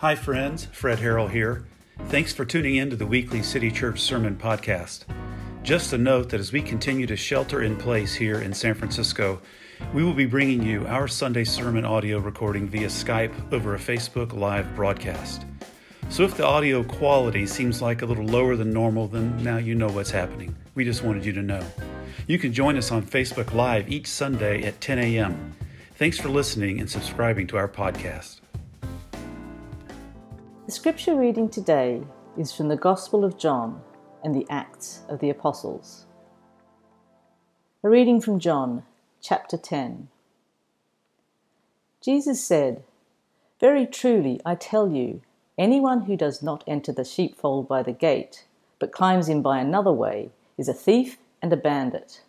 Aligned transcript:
Hi, 0.00 0.14
friends. 0.14 0.66
Fred 0.72 0.98
Harrell 0.98 1.30
here. 1.30 1.64
Thanks 2.08 2.30
for 2.30 2.44
tuning 2.44 2.76
in 2.76 2.90
to 2.90 2.96
the 2.96 3.06
weekly 3.06 3.42
City 3.42 3.70
Church 3.70 3.98
Sermon 3.98 4.36
Podcast. 4.36 5.04
Just 5.62 5.94
a 5.94 5.98
note 5.98 6.28
that 6.28 6.38
as 6.38 6.52
we 6.52 6.60
continue 6.60 7.06
to 7.06 7.16
shelter 7.16 7.62
in 7.62 7.78
place 7.78 8.14
here 8.14 8.42
in 8.42 8.52
San 8.52 8.74
Francisco, 8.74 9.40
we 9.94 10.04
will 10.04 10.12
be 10.12 10.26
bringing 10.26 10.62
you 10.62 10.86
our 10.86 11.08
Sunday 11.08 11.44
sermon 11.44 11.86
audio 11.86 12.18
recording 12.18 12.68
via 12.68 12.88
Skype 12.88 13.32
over 13.54 13.74
a 13.74 13.78
Facebook 13.78 14.34
Live 14.34 14.76
broadcast. 14.76 15.46
So 16.10 16.24
if 16.24 16.36
the 16.36 16.44
audio 16.44 16.84
quality 16.84 17.46
seems 17.46 17.80
like 17.80 18.02
a 18.02 18.06
little 18.06 18.26
lower 18.26 18.54
than 18.54 18.74
normal, 18.74 19.08
then 19.08 19.42
now 19.42 19.56
you 19.56 19.74
know 19.74 19.88
what's 19.88 20.10
happening. 20.10 20.54
We 20.74 20.84
just 20.84 21.04
wanted 21.04 21.24
you 21.24 21.32
to 21.32 21.42
know. 21.42 21.64
You 22.26 22.38
can 22.38 22.52
join 22.52 22.76
us 22.76 22.92
on 22.92 23.02
Facebook 23.02 23.54
Live 23.54 23.90
each 23.90 24.08
Sunday 24.08 24.62
at 24.64 24.78
10 24.82 24.98
a.m. 24.98 25.56
Thanks 25.94 26.18
for 26.18 26.28
listening 26.28 26.80
and 26.80 26.90
subscribing 26.90 27.46
to 27.46 27.56
our 27.56 27.68
podcast. 27.68 28.40
The 30.66 30.72
scripture 30.72 31.14
reading 31.14 31.48
today 31.48 32.02
is 32.36 32.52
from 32.52 32.66
the 32.66 32.76
Gospel 32.76 33.24
of 33.24 33.38
John 33.38 33.82
and 34.24 34.34
the 34.34 34.48
Acts 34.50 35.02
of 35.08 35.20
the 35.20 35.30
Apostles. 35.30 36.06
A 37.84 37.88
reading 37.88 38.20
from 38.20 38.40
John, 38.40 38.82
chapter 39.22 39.56
10. 39.56 40.08
Jesus 42.02 42.42
said, 42.42 42.82
Very 43.60 43.86
truly, 43.86 44.40
I 44.44 44.56
tell 44.56 44.90
you, 44.90 45.22
anyone 45.56 46.06
who 46.06 46.16
does 46.16 46.42
not 46.42 46.64
enter 46.66 46.90
the 46.90 47.04
sheepfold 47.04 47.68
by 47.68 47.84
the 47.84 47.92
gate, 47.92 48.44
but 48.80 48.90
climbs 48.90 49.28
in 49.28 49.42
by 49.42 49.60
another 49.60 49.92
way, 49.92 50.30
is 50.58 50.68
a 50.68 50.74
thief 50.74 51.18
and 51.40 51.52
a 51.52 51.56
bandit. 51.56 52.22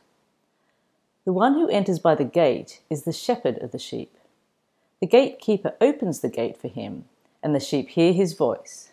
The 1.25 1.33
one 1.33 1.55
who 1.55 1.69
enters 1.69 1.97
by 1.97 2.13
the 2.13 2.23
gate 2.23 2.81
is 2.87 3.01
the 3.01 3.11
shepherd 3.11 3.57
of 3.63 3.71
the 3.71 3.79
sheep. 3.79 4.15
The 5.01 5.07
gatekeeper 5.07 5.73
opens 5.81 6.19
the 6.19 6.29
gate 6.29 6.55
for 6.55 6.67
him 6.67 7.05
and 7.47 7.55
the 7.55 7.61
sheep 7.61 7.87
hear 7.87 8.11
his 8.11 8.33
voice. 8.33 8.91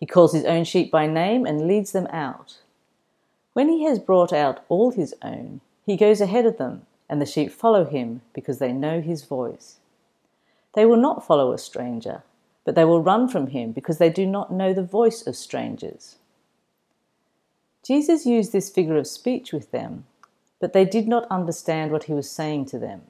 He 0.00 0.06
calls 0.06 0.32
his 0.32 0.44
own 0.44 0.64
sheep 0.64 0.90
by 0.90 1.06
name 1.06 1.46
and 1.46 1.68
leads 1.68 1.92
them 1.92 2.08
out. 2.08 2.58
When 3.52 3.68
he 3.68 3.84
has 3.84 4.00
brought 4.00 4.32
out 4.32 4.64
all 4.68 4.90
his 4.90 5.14
own, 5.22 5.60
he 5.86 5.96
goes 5.96 6.20
ahead 6.20 6.44
of 6.44 6.58
them, 6.58 6.84
and 7.08 7.22
the 7.22 7.26
sheep 7.26 7.52
follow 7.52 7.84
him 7.84 8.22
because 8.34 8.58
they 8.58 8.72
know 8.72 9.00
his 9.00 9.22
voice. 9.22 9.76
They 10.74 10.84
will 10.84 10.96
not 10.96 11.24
follow 11.24 11.52
a 11.52 11.58
stranger, 11.58 12.24
but 12.64 12.74
they 12.74 12.84
will 12.84 13.00
run 13.00 13.28
from 13.28 13.46
him 13.46 13.70
because 13.70 13.98
they 13.98 14.10
do 14.10 14.26
not 14.26 14.50
know 14.50 14.74
the 14.74 14.82
voice 14.82 15.24
of 15.24 15.36
strangers. 15.36 16.16
Jesus 17.84 18.26
used 18.26 18.50
this 18.50 18.68
figure 18.68 18.96
of 18.96 19.06
speech 19.06 19.52
with 19.52 19.70
them, 19.70 20.06
but 20.58 20.72
they 20.72 20.84
did 20.84 21.06
not 21.06 21.30
understand 21.30 21.92
what 21.92 22.04
he 22.04 22.12
was 22.12 22.28
saying 22.28 22.64
to 22.66 22.80
them. 22.80 23.02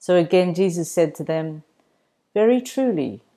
So 0.00 0.16
again 0.16 0.54
Jesus 0.54 0.90
said 0.90 1.14
to 1.14 1.22
them, 1.22 1.62
Very 2.34 2.60
truly, 2.60 3.22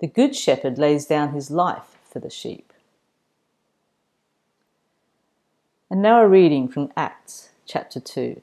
The 0.00 0.06
Good 0.08 0.34
Shepherd 0.34 0.78
lays 0.78 1.06
down 1.06 1.32
his 1.32 1.50
life 1.50 1.98
for 2.10 2.18
the 2.18 2.30
sheep. 2.30 2.72
And 5.90 6.02
now 6.02 6.20
a 6.20 6.28
reading 6.28 6.68
from 6.68 6.90
Acts 6.96 7.50
chapter 7.66 8.00
2. 8.00 8.40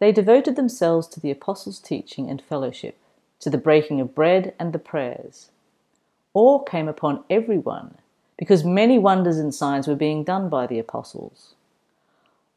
They 0.00 0.10
devoted 0.10 0.56
themselves 0.56 1.06
to 1.08 1.20
the 1.20 1.30
apostles' 1.30 1.78
teaching 1.78 2.28
and 2.28 2.42
fellowship, 2.42 2.96
to 3.38 3.50
the 3.50 3.58
breaking 3.58 4.00
of 4.00 4.14
bread 4.14 4.54
and 4.58 4.72
the 4.72 4.78
prayers. 4.78 5.50
Awe 6.34 6.58
came 6.60 6.88
upon 6.88 7.22
everyone, 7.30 7.96
because 8.36 8.64
many 8.64 8.98
wonders 8.98 9.38
and 9.38 9.54
signs 9.54 9.86
were 9.86 9.94
being 9.94 10.24
done 10.24 10.48
by 10.48 10.66
the 10.66 10.78
apostles. 10.78 11.54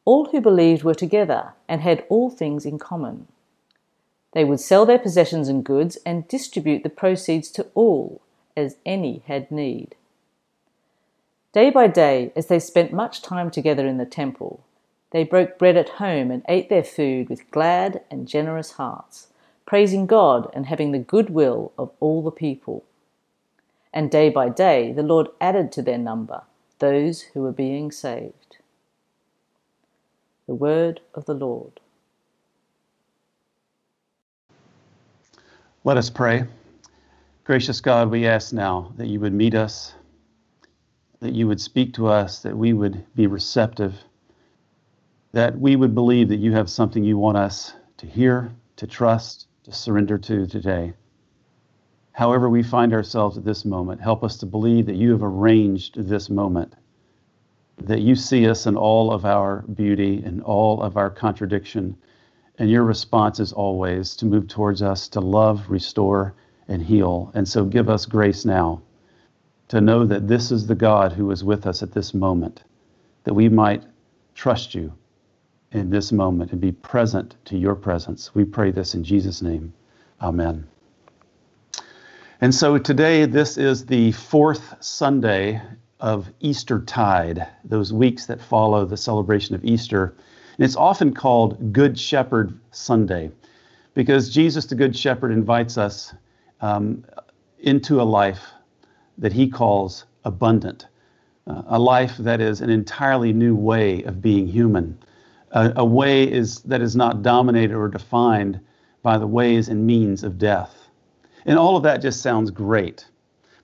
All 0.06 0.26
who 0.26 0.42
believed 0.42 0.84
were 0.84 0.96
together 0.96 1.54
and 1.68 1.82
had 1.82 2.06
all 2.10 2.30
things 2.30 2.66
in 2.66 2.80
common. 2.80 3.28
They 4.34 4.44
would 4.44 4.60
sell 4.60 4.86
their 4.86 5.00
possessions 5.00 5.48
and 5.48 5.64
goods 5.64 5.98
and 6.06 6.28
distribute 6.28 6.84
the 6.84 6.90
proceeds 6.90 7.50
to 7.52 7.68
all 7.76 8.22
as 8.58 8.78
any 8.86 9.24
had 9.28 9.52
need. 9.52 9.96
Day 11.54 11.70
by 11.70 11.88
day, 11.88 12.34
as 12.36 12.48
they 12.48 12.60
spent 12.60 12.92
much 12.92 13.22
time 13.22 13.52
together 13.52 13.88
in 13.88 13.98
the 13.98 14.06
temple, 14.06 14.64
they 15.12 15.24
broke 15.24 15.60
bread 15.60 15.78
at 15.78 15.90
home 15.90 16.32
and 16.32 16.44
ate 16.50 16.70
their 16.70 16.84
food 16.84 17.30
with 17.30 17.50
glad 17.52 18.02
and 18.10 18.28
generous 18.28 18.72
hearts, 18.72 19.28
praising 19.68 20.08
God 20.08 20.50
and 20.54 20.66
having 20.66 20.92
the 20.92 21.00
good 21.00 21.30
will 21.30 21.72
of 21.78 21.92
all 22.00 22.24
the 22.24 22.32
people. 22.32 22.84
And 23.94 24.10
day 24.10 24.30
by 24.30 24.50
day, 24.50 24.92
the 24.92 25.04
Lord 25.04 25.28
added 25.40 25.72
to 25.74 25.84
their 25.84 26.00
number 26.00 26.42
those 26.80 27.22
who 27.22 27.42
were 27.44 27.52
being 27.52 27.92
saved. 27.92 28.58
The 30.48 30.56
word 30.56 31.02
of 31.14 31.26
the 31.26 31.36
Lord. 31.36 31.80
Let 35.86 35.98
us 35.98 36.10
pray. 36.10 36.46
Gracious 37.44 37.82
God, 37.82 38.10
we 38.10 38.26
ask 38.26 38.54
now 38.54 38.94
that 38.96 39.08
you 39.08 39.20
would 39.20 39.34
meet 39.34 39.54
us, 39.54 39.94
that 41.20 41.34
you 41.34 41.46
would 41.50 41.60
speak 41.60 41.96
to 41.96 42.08
us, 42.08 42.40
that 42.44 42.58
we 42.58 42.72
would 42.72 43.06
be 43.16 43.28
receptive, 43.28 43.94
that 45.34 45.60
we 45.60 45.76
would 45.76 45.94
believe 45.94 46.30
that 46.30 46.38
you 46.38 46.54
have 46.54 46.70
something 46.70 47.04
you 47.04 47.18
want 47.18 47.36
us 47.36 47.74
to 47.98 48.06
hear, 48.06 48.54
to 48.78 48.88
trust, 48.88 49.48
to 49.66 49.74
surrender 49.74 50.18
to 50.20 50.48
today. 50.48 50.94
However, 52.14 52.50
we 52.50 52.64
find 52.64 52.94
ourselves 52.94 53.38
at 53.38 53.44
this 53.44 53.66
moment, 53.66 54.00
help 54.00 54.24
us 54.24 54.38
to 54.38 54.46
believe 54.46 54.86
that 54.86 54.96
you 54.96 55.12
have 55.12 55.24
arranged 55.24 56.02
this 56.08 56.30
moment, 56.30 56.76
that 57.78 58.00
you 58.00 58.16
see 58.16 58.48
us 58.48 58.68
in 58.68 58.78
all 58.78 59.12
of 59.12 59.26
our 59.26 59.64
beauty 59.64 60.24
and 60.26 60.42
all 60.44 60.82
of 60.82 60.96
our 60.96 61.10
contradiction 61.10 61.98
and 62.60 62.70
your 62.70 62.84
response 62.84 63.40
is 63.40 63.54
always 63.54 64.16
to 64.18 64.26
move 64.26 64.48
towards 64.48 64.82
us 64.82 65.08
to 65.10 65.20
love, 65.20 65.70
restore, 65.70 66.34
and 66.68 66.82
heal. 66.82 67.32
And 67.34 67.48
so 67.48 67.66
give 67.66 67.90
us 67.90 68.06
grace 68.06 68.46
now 68.46 68.82
to 69.70 69.82
know 69.82 70.06
that 70.06 70.28
this 70.28 70.52
is 70.52 70.68
the 70.68 70.76
God 70.76 71.14
who 71.14 71.32
is 71.32 71.44
with 71.44 71.66
us 71.66 71.82
at 71.82 71.92
this 71.92 72.14
moment, 72.14 72.64
that 73.24 73.34
we 73.34 73.50
might 73.50 73.84
trust 74.36 74.76
you 74.76 74.94
in 75.72 75.90
this 75.90 76.12
moment 76.12 76.52
and 76.52 76.62
be 76.62 76.72
present 76.72 77.36
to 77.46 77.58
your 77.58 77.76
presence. 77.76 78.36
We 78.36 78.46
pray 78.46 78.72
this 78.72 78.94
in 78.94 79.04
Jesus' 79.04 79.42
name. 79.42 79.74
Amen. 80.22 80.68
And 82.40 82.54
so 82.54 82.78
today, 82.78 83.26
this 83.26 83.58
is 83.58 83.86
the 83.86 84.12
fourth 84.12 84.76
Sunday 84.80 85.62
of 86.00 86.30
Easter 86.42 86.82
tide, 86.82 87.48
those 87.64 87.94
weeks 87.94 88.26
that 88.26 88.42
follow 88.42 88.86
the 88.86 88.98
celebration 88.98 89.56
of 89.56 89.64
Easter. 89.64 90.14
And 90.58 90.66
it's 90.66 90.76
often 90.76 91.14
called 91.14 91.74
Good 91.74 92.00
Shepherd 92.00 92.60
Sunday 92.72 93.32
because 93.94 94.30
Jesus, 94.30 94.66
the 94.66 94.76
Good 94.76 94.96
Shepherd, 94.96 95.32
invites 95.32 95.78
us 95.78 96.14
um, 96.62 97.04
into 97.60 98.02
a 98.02 98.04
life 98.04 98.52
that 99.18 99.34
he 99.34 99.48
calls 99.50 100.06
abundant, 100.26 100.88
uh, 101.48 101.64
a 101.68 101.80
life 101.80 102.18
that 102.18 102.42
is 102.42 102.62
an 102.62 102.70
entirely 102.70 103.34
new 103.34 103.56
way 103.56 104.04
of 104.04 104.22
being 104.22 104.48
human, 104.48 104.98
a, 105.52 105.74
a 105.78 105.86
way 105.86 106.24
is, 106.24 106.62
that 106.62 106.82
is 106.82 106.96
not 106.96 107.22
dominated 107.22 107.76
or 107.76 107.88
defined 107.88 108.60
by 109.02 109.18
the 109.18 109.28
ways 109.28 109.70
and 109.70 109.86
means 109.86 110.24
of 110.24 110.38
death. 110.38 110.90
And 111.46 111.60
all 111.60 111.76
of 111.76 111.84
that 111.84 112.02
just 112.02 112.22
sounds 112.22 112.52
great. 112.52 113.06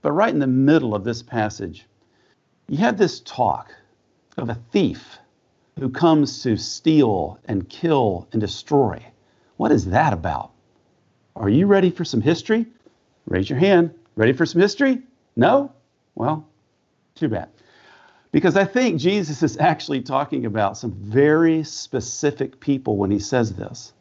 But 0.02 0.12
right 0.12 0.34
in 0.34 0.40
the 0.40 0.48
middle 0.48 0.94
of 0.96 1.04
this 1.04 1.22
passage, 1.22 1.86
you 2.68 2.78
have 2.78 2.98
this 2.98 3.22
talk 3.22 3.74
of 4.38 4.50
a 4.50 4.60
thief 4.72 5.18
who 5.80 5.90
comes 5.90 6.44
to 6.44 6.58
steal 6.58 7.40
and 7.46 7.68
kill 7.70 8.28
and 8.31 8.42
destroy. 8.42 9.02
What 9.58 9.72
is 9.72 9.86
that 9.86 10.14
about? 10.14 10.52
Are 11.36 11.50
you 11.50 11.68
ready 11.68 11.90
for 11.90 12.04
some 12.04 12.22
history? 12.22 12.66
Raise 13.26 13.50
your 13.50 13.60
hand. 13.60 13.94
Ready 14.16 14.34
for 14.34 14.46
some 14.46 14.62
history? 14.62 15.02
No? 15.36 15.72
Well, 16.16 16.46
too 17.16 17.30
bad. 17.30 17.50
Because 18.31 18.58
I 18.58 18.66
think 18.66 19.00
Jesus 19.00 19.42
is 19.42 19.58
actually 19.58 20.02
talking 20.02 20.46
about 20.46 20.78
some 20.78 20.92
very 20.92 21.64
specific 21.64 22.60
people 22.60 22.98
when 22.98 23.10
he 23.10 23.20
says 23.20 23.54
this. 23.54 23.94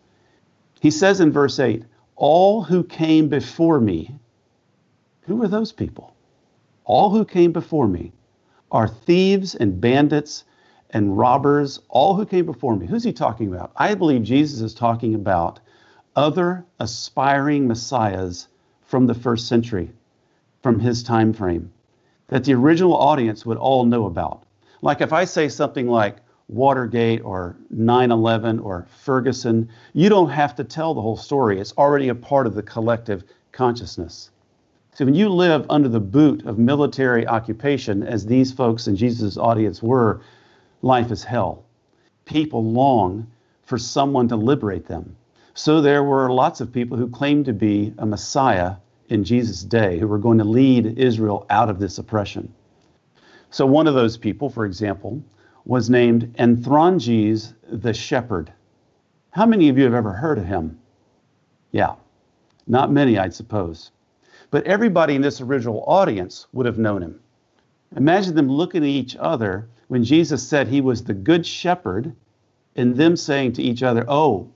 He 0.80 0.90
says 0.90 1.20
in 1.20 1.32
verse 1.32 1.58
8, 1.58 1.84
All 2.16 2.62
who 2.62 2.82
came 2.82 3.28
before 3.28 3.80
me, 3.80 4.14
who 5.22 5.42
are 5.42 5.48
those 5.48 5.72
people? 5.72 6.14
All 6.84 7.10
who 7.10 7.24
came 7.24 7.52
before 7.52 7.86
me 7.86 8.12
are 8.70 8.88
thieves 8.88 9.54
and 9.54 9.80
bandits 9.80 10.44
and 10.90 11.16
robbers, 11.18 11.80
all 11.88 12.14
who 12.14 12.24
came 12.24 12.46
before 12.46 12.76
me. 12.76 12.86
Who's 12.86 13.04
he 13.04 13.12
talking 13.12 13.48
about? 13.48 13.72
I 13.76 13.94
believe 13.94 14.22
Jesus 14.22 14.60
is 14.60 14.74
talking 14.74 15.14
about 15.14 15.60
other 16.16 16.64
aspiring 16.80 17.68
messiahs 17.68 18.48
from 18.82 19.06
the 19.06 19.14
first 19.14 19.48
century, 19.48 19.90
from 20.62 20.80
his 20.80 21.02
time 21.02 21.32
frame 21.32 21.72
that 22.28 22.44
the 22.44 22.54
original 22.54 22.94
audience 22.94 23.44
would 23.44 23.58
all 23.58 23.84
know 23.84 24.06
about. 24.06 24.44
Like 24.82 25.00
if 25.00 25.12
I 25.12 25.24
say 25.24 25.48
something 25.48 25.88
like 25.88 26.16
Watergate 26.48 27.22
or 27.24 27.56
9 27.70 28.10
11 28.10 28.58
or 28.60 28.86
Ferguson, 29.02 29.68
you 29.92 30.08
don't 30.08 30.30
have 30.30 30.54
to 30.56 30.64
tell 30.64 30.94
the 30.94 31.00
whole 31.00 31.16
story. 31.16 31.58
It's 31.58 31.74
already 31.76 32.08
a 32.08 32.14
part 32.14 32.46
of 32.46 32.54
the 32.54 32.62
collective 32.62 33.24
consciousness. 33.52 34.30
So 34.94 35.04
when 35.04 35.14
you 35.14 35.28
live 35.28 35.66
under 35.68 35.88
the 35.88 36.00
boot 36.00 36.44
of 36.46 36.58
military 36.58 37.26
occupation, 37.26 38.02
as 38.02 38.26
these 38.26 38.52
folks 38.52 38.86
in 38.86 38.96
Jesus' 38.96 39.36
audience 39.36 39.82
were, 39.82 40.22
life 40.82 41.10
is 41.10 41.24
hell. 41.24 41.64
People 42.24 42.64
long 42.64 43.26
for 43.62 43.78
someone 43.78 44.28
to 44.28 44.36
liberate 44.36 44.86
them. 44.86 45.16
So 45.54 45.80
there 45.80 46.04
were 46.04 46.30
lots 46.30 46.60
of 46.60 46.72
people 46.72 46.96
who 46.96 47.08
claimed 47.08 47.46
to 47.46 47.52
be 47.52 47.92
a 47.98 48.06
Messiah 48.06 48.76
in 49.08 49.24
Jesus' 49.24 49.62
day 49.62 49.98
who 49.98 50.06
were 50.06 50.18
going 50.18 50.38
to 50.38 50.44
lead 50.44 50.98
Israel 50.98 51.46
out 51.50 51.68
of 51.68 51.78
this 51.78 51.98
oppression. 51.98 52.52
So 53.50 53.66
one 53.66 53.86
of 53.86 53.94
those 53.94 54.16
people, 54.16 54.50
for 54.50 54.66
example, 54.66 55.22
was 55.64 55.90
named 55.90 56.34
Athronges 56.38 57.54
the 57.70 57.92
Shepherd. 57.92 58.52
How 59.30 59.46
many 59.46 59.68
of 59.68 59.78
you 59.78 59.84
have 59.84 59.94
ever 59.94 60.12
heard 60.12 60.38
of 60.38 60.46
him? 60.46 60.78
Yeah, 61.72 61.94
not 62.66 62.92
many, 62.92 63.18
I'd 63.18 63.34
suppose. 63.34 63.90
But 64.50 64.64
everybody 64.64 65.14
in 65.14 65.22
this 65.22 65.40
original 65.40 65.84
audience 65.86 66.46
would 66.52 66.66
have 66.66 66.78
known 66.78 67.02
him. 67.02 67.20
Imagine 67.96 68.34
them 68.34 68.48
looking 68.48 68.82
at 68.82 68.88
each 68.88 69.16
other 69.16 69.68
when 69.88 70.04
Jesus 70.04 70.46
said 70.46 70.68
he 70.68 70.80
was 70.80 71.04
the 71.04 71.14
good 71.14 71.44
shepherd, 71.44 72.14
and 72.76 72.96
them 72.96 73.16
saying 73.16 73.54
to 73.54 73.62
each 73.62 73.82
other, 73.82 74.04
Oh, 74.06 74.50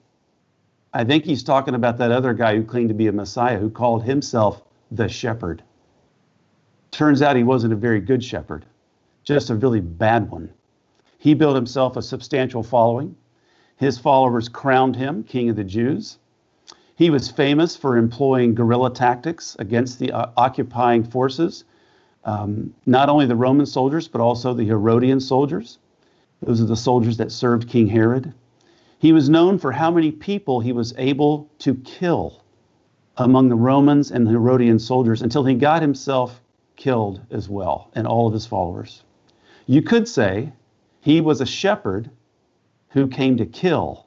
I 0.94 1.04
think 1.04 1.24
he's 1.24 1.42
talking 1.42 1.74
about 1.74 1.98
that 1.98 2.12
other 2.12 2.34
guy 2.34 2.54
who 2.54 2.64
claimed 2.64 2.90
to 2.90 2.94
be 2.94 3.08
a 3.08 3.12
Messiah 3.12 3.58
who 3.58 3.70
called 3.70 4.04
himself 4.04 4.62
the 4.90 5.08
shepherd. 5.08 5.62
Turns 6.90 7.22
out 7.22 7.34
he 7.34 7.42
wasn't 7.42 7.72
a 7.72 7.76
very 7.76 8.00
good 8.00 8.22
shepherd, 8.22 8.66
just 9.24 9.48
a 9.48 9.54
really 9.54 9.80
bad 9.80 10.30
one. 10.30 10.52
He 11.18 11.32
built 11.34 11.56
himself 11.56 11.96
a 11.96 12.02
substantial 12.02 12.62
following. 12.62 13.16
His 13.76 13.98
followers 13.98 14.48
crowned 14.50 14.96
him 14.96 15.24
king 15.24 15.48
of 15.48 15.56
the 15.56 15.64
Jews. 15.64 16.18
He 16.94 17.08
was 17.08 17.30
famous 17.30 17.74
for 17.74 17.96
employing 17.96 18.54
guerrilla 18.54 18.92
tactics 18.92 19.56
against 19.58 19.98
the 19.98 20.12
uh, 20.12 20.30
occupying 20.36 21.04
forces, 21.04 21.64
um, 22.24 22.74
not 22.86 23.08
only 23.08 23.26
the 23.26 23.36
Roman 23.36 23.66
soldiers, 23.66 24.08
but 24.08 24.20
also 24.20 24.54
the 24.54 24.64
Herodian 24.64 25.20
soldiers. 25.20 25.78
Those 26.42 26.60
are 26.60 26.66
the 26.66 26.76
soldiers 26.76 27.16
that 27.18 27.32
served 27.32 27.68
King 27.68 27.86
Herod. 27.86 28.32
He 28.98 29.12
was 29.12 29.28
known 29.28 29.58
for 29.58 29.72
how 29.72 29.90
many 29.90 30.12
people 30.12 30.60
he 30.60 30.72
was 30.72 30.94
able 30.96 31.50
to 31.60 31.74
kill 31.74 32.42
among 33.16 33.48
the 33.48 33.56
Romans 33.56 34.10
and 34.10 34.26
the 34.26 34.30
Herodian 34.30 34.78
soldiers 34.78 35.22
until 35.22 35.44
he 35.44 35.54
got 35.54 35.82
himself 35.82 36.40
killed 36.76 37.20
as 37.30 37.48
well 37.48 37.90
and 37.94 38.06
all 38.06 38.26
of 38.26 38.32
his 38.32 38.46
followers. 38.46 39.02
You 39.66 39.82
could 39.82 40.08
say 40.08 40.52
he 41.00 41.20
was 41.20 41.40
a 41.40 41.46
shepherd 41.46 42.10
who 42.90 43.08
came 43.08 43.36
to 43.36 43.46
kill 43.46 44.06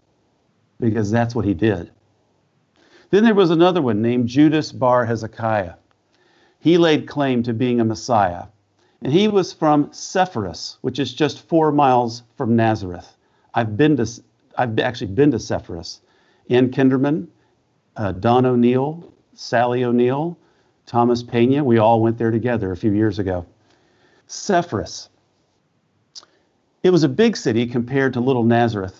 because 0.79 1.11
that's 1.11 1.35
what 1.35 1.45
he 1.45 1.53
did. 1.53 1.91
Then 3.09 3.23
there 3.23 3.35
was 3.35 3.51
another 3.51 3.81
one 3.81 4.01
named 4.01 4.27
Judas 4.27 4.71
Bar 4.71 5.05
Hezekiah. 5.05 5.75
He 6.65 6.79
laid 6.79 7.07
claim 7.07 7.43
to 7.43 7.53
being 7.53 7.79
a 7.79 7.85
Messiah, 7.85 8.45
and 9.03 9.13
he 9.13 9.27
was 9.27 9.53
from 9.53 9.93
Sepphoris, 9.93 10.79
which 10.81 10.97
is 10.97 11.13
just 11.13 11.47
four 11.47 11.71
miles 11.71 12.23
from 12.37 12.55
Nazareth. 12.55 13.17
I've 13.53 13.77
been 13.77 13.95
to, 13.97 14.09
I've 14.57 14.79
actually 14.79 15.11
been 15.11 15.29
to 15.29 15.37
Sepphoris. 15.37 16.01
Ann 16.49 16.71
Kinderman, 16.71 17.27
uh, 17.95 18.13
Don 18.13 18.47
O'Neill, 18.47 19.13
Sally 19.35 19.83
O'Neill, 19.83 20.39
Thomas 20.87 21.21
Pena, 21.21 21.63
we 21.63 21.77
all 21.77 22.01
went 22.01 22.17
there 22.17 22.31
together 22.31 22.71
a 22.71 22.77
few 22.77 22.93
years 22.93 23.19
ago. 23.19 23.45
Sepphoris. 24.25 25.09
It 26.81 26.89
was 26.89 27.03
a 27.03 27.09
big 27.09 27.37
city 27.37 27.67
compared 27.67 28.13
to 28.13 28.21
little 28.21 28.43
Nazareth. 28.43 28.99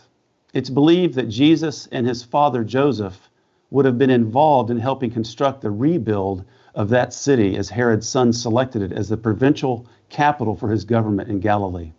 It's 0.54 0.70
believed 0.70 1.16
that 1.16 1.30
Jesus 1.30 1.88
and 1.92 2.06
his 2.06 2.22
father 2.22 2.64
Joseph 2.64 3.32
would 3.72 3.86
have 3.86 3.98
been 3.98 4.12
involved 4.12 4.70
in 4.70 4.78
helping 4.78 5.10
construct 5.10 5.62
the 5.62 5.72
rebuild 5.72 6.46
of 6.76 6.90
that 6.90 7.14
city 7.14 7.58
as 7.58 7.70
Herod's 7.70 8.08
son 8.08 8.34
selected 8.34 8.82
it 8.82 8.92
as 8.92 9.10
the 9.10 9.18
provincial 9.18 9.88
capital 10.10 10.56
for 10.56 10.70
his 10.70 10.84
government 10.84 11.30
in 11.30 11.40
Galilee. 11.40 11.94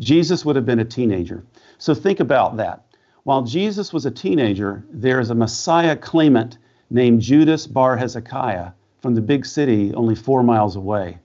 Jesus 0.00 0.44
would 0.44 0.56
have 0.56 0.66
been 0.66 0.80
a 0.80 0.84
teenager. 0.84 1.44
So 1.78 1.94
think 1.94 2.20
about 2.20 2.56
that. 2.56 2.82
While 3.22 3.42
Jesus 3.42 3.92
was 3.92 4.06
a 4.06 4.10
teenager, 4.10 4.84
there 4.90 5.20
is 5.20 5.30
a 5.30 5.34
Messiah 5.34 5.96
claimant 5.96 6.58
named 6.90 7.20
Judas 7.20 7.66
Bar 7.66 7.96
Hezekiah 7.96 8.72
from 9.00 9.14
the 9.14 9.20
big 9.20 9.44
city 9.44 9.92
only 9.94 10.14
four 10.14 10.42
miles 10.42 10.76
away. 10.76 11.18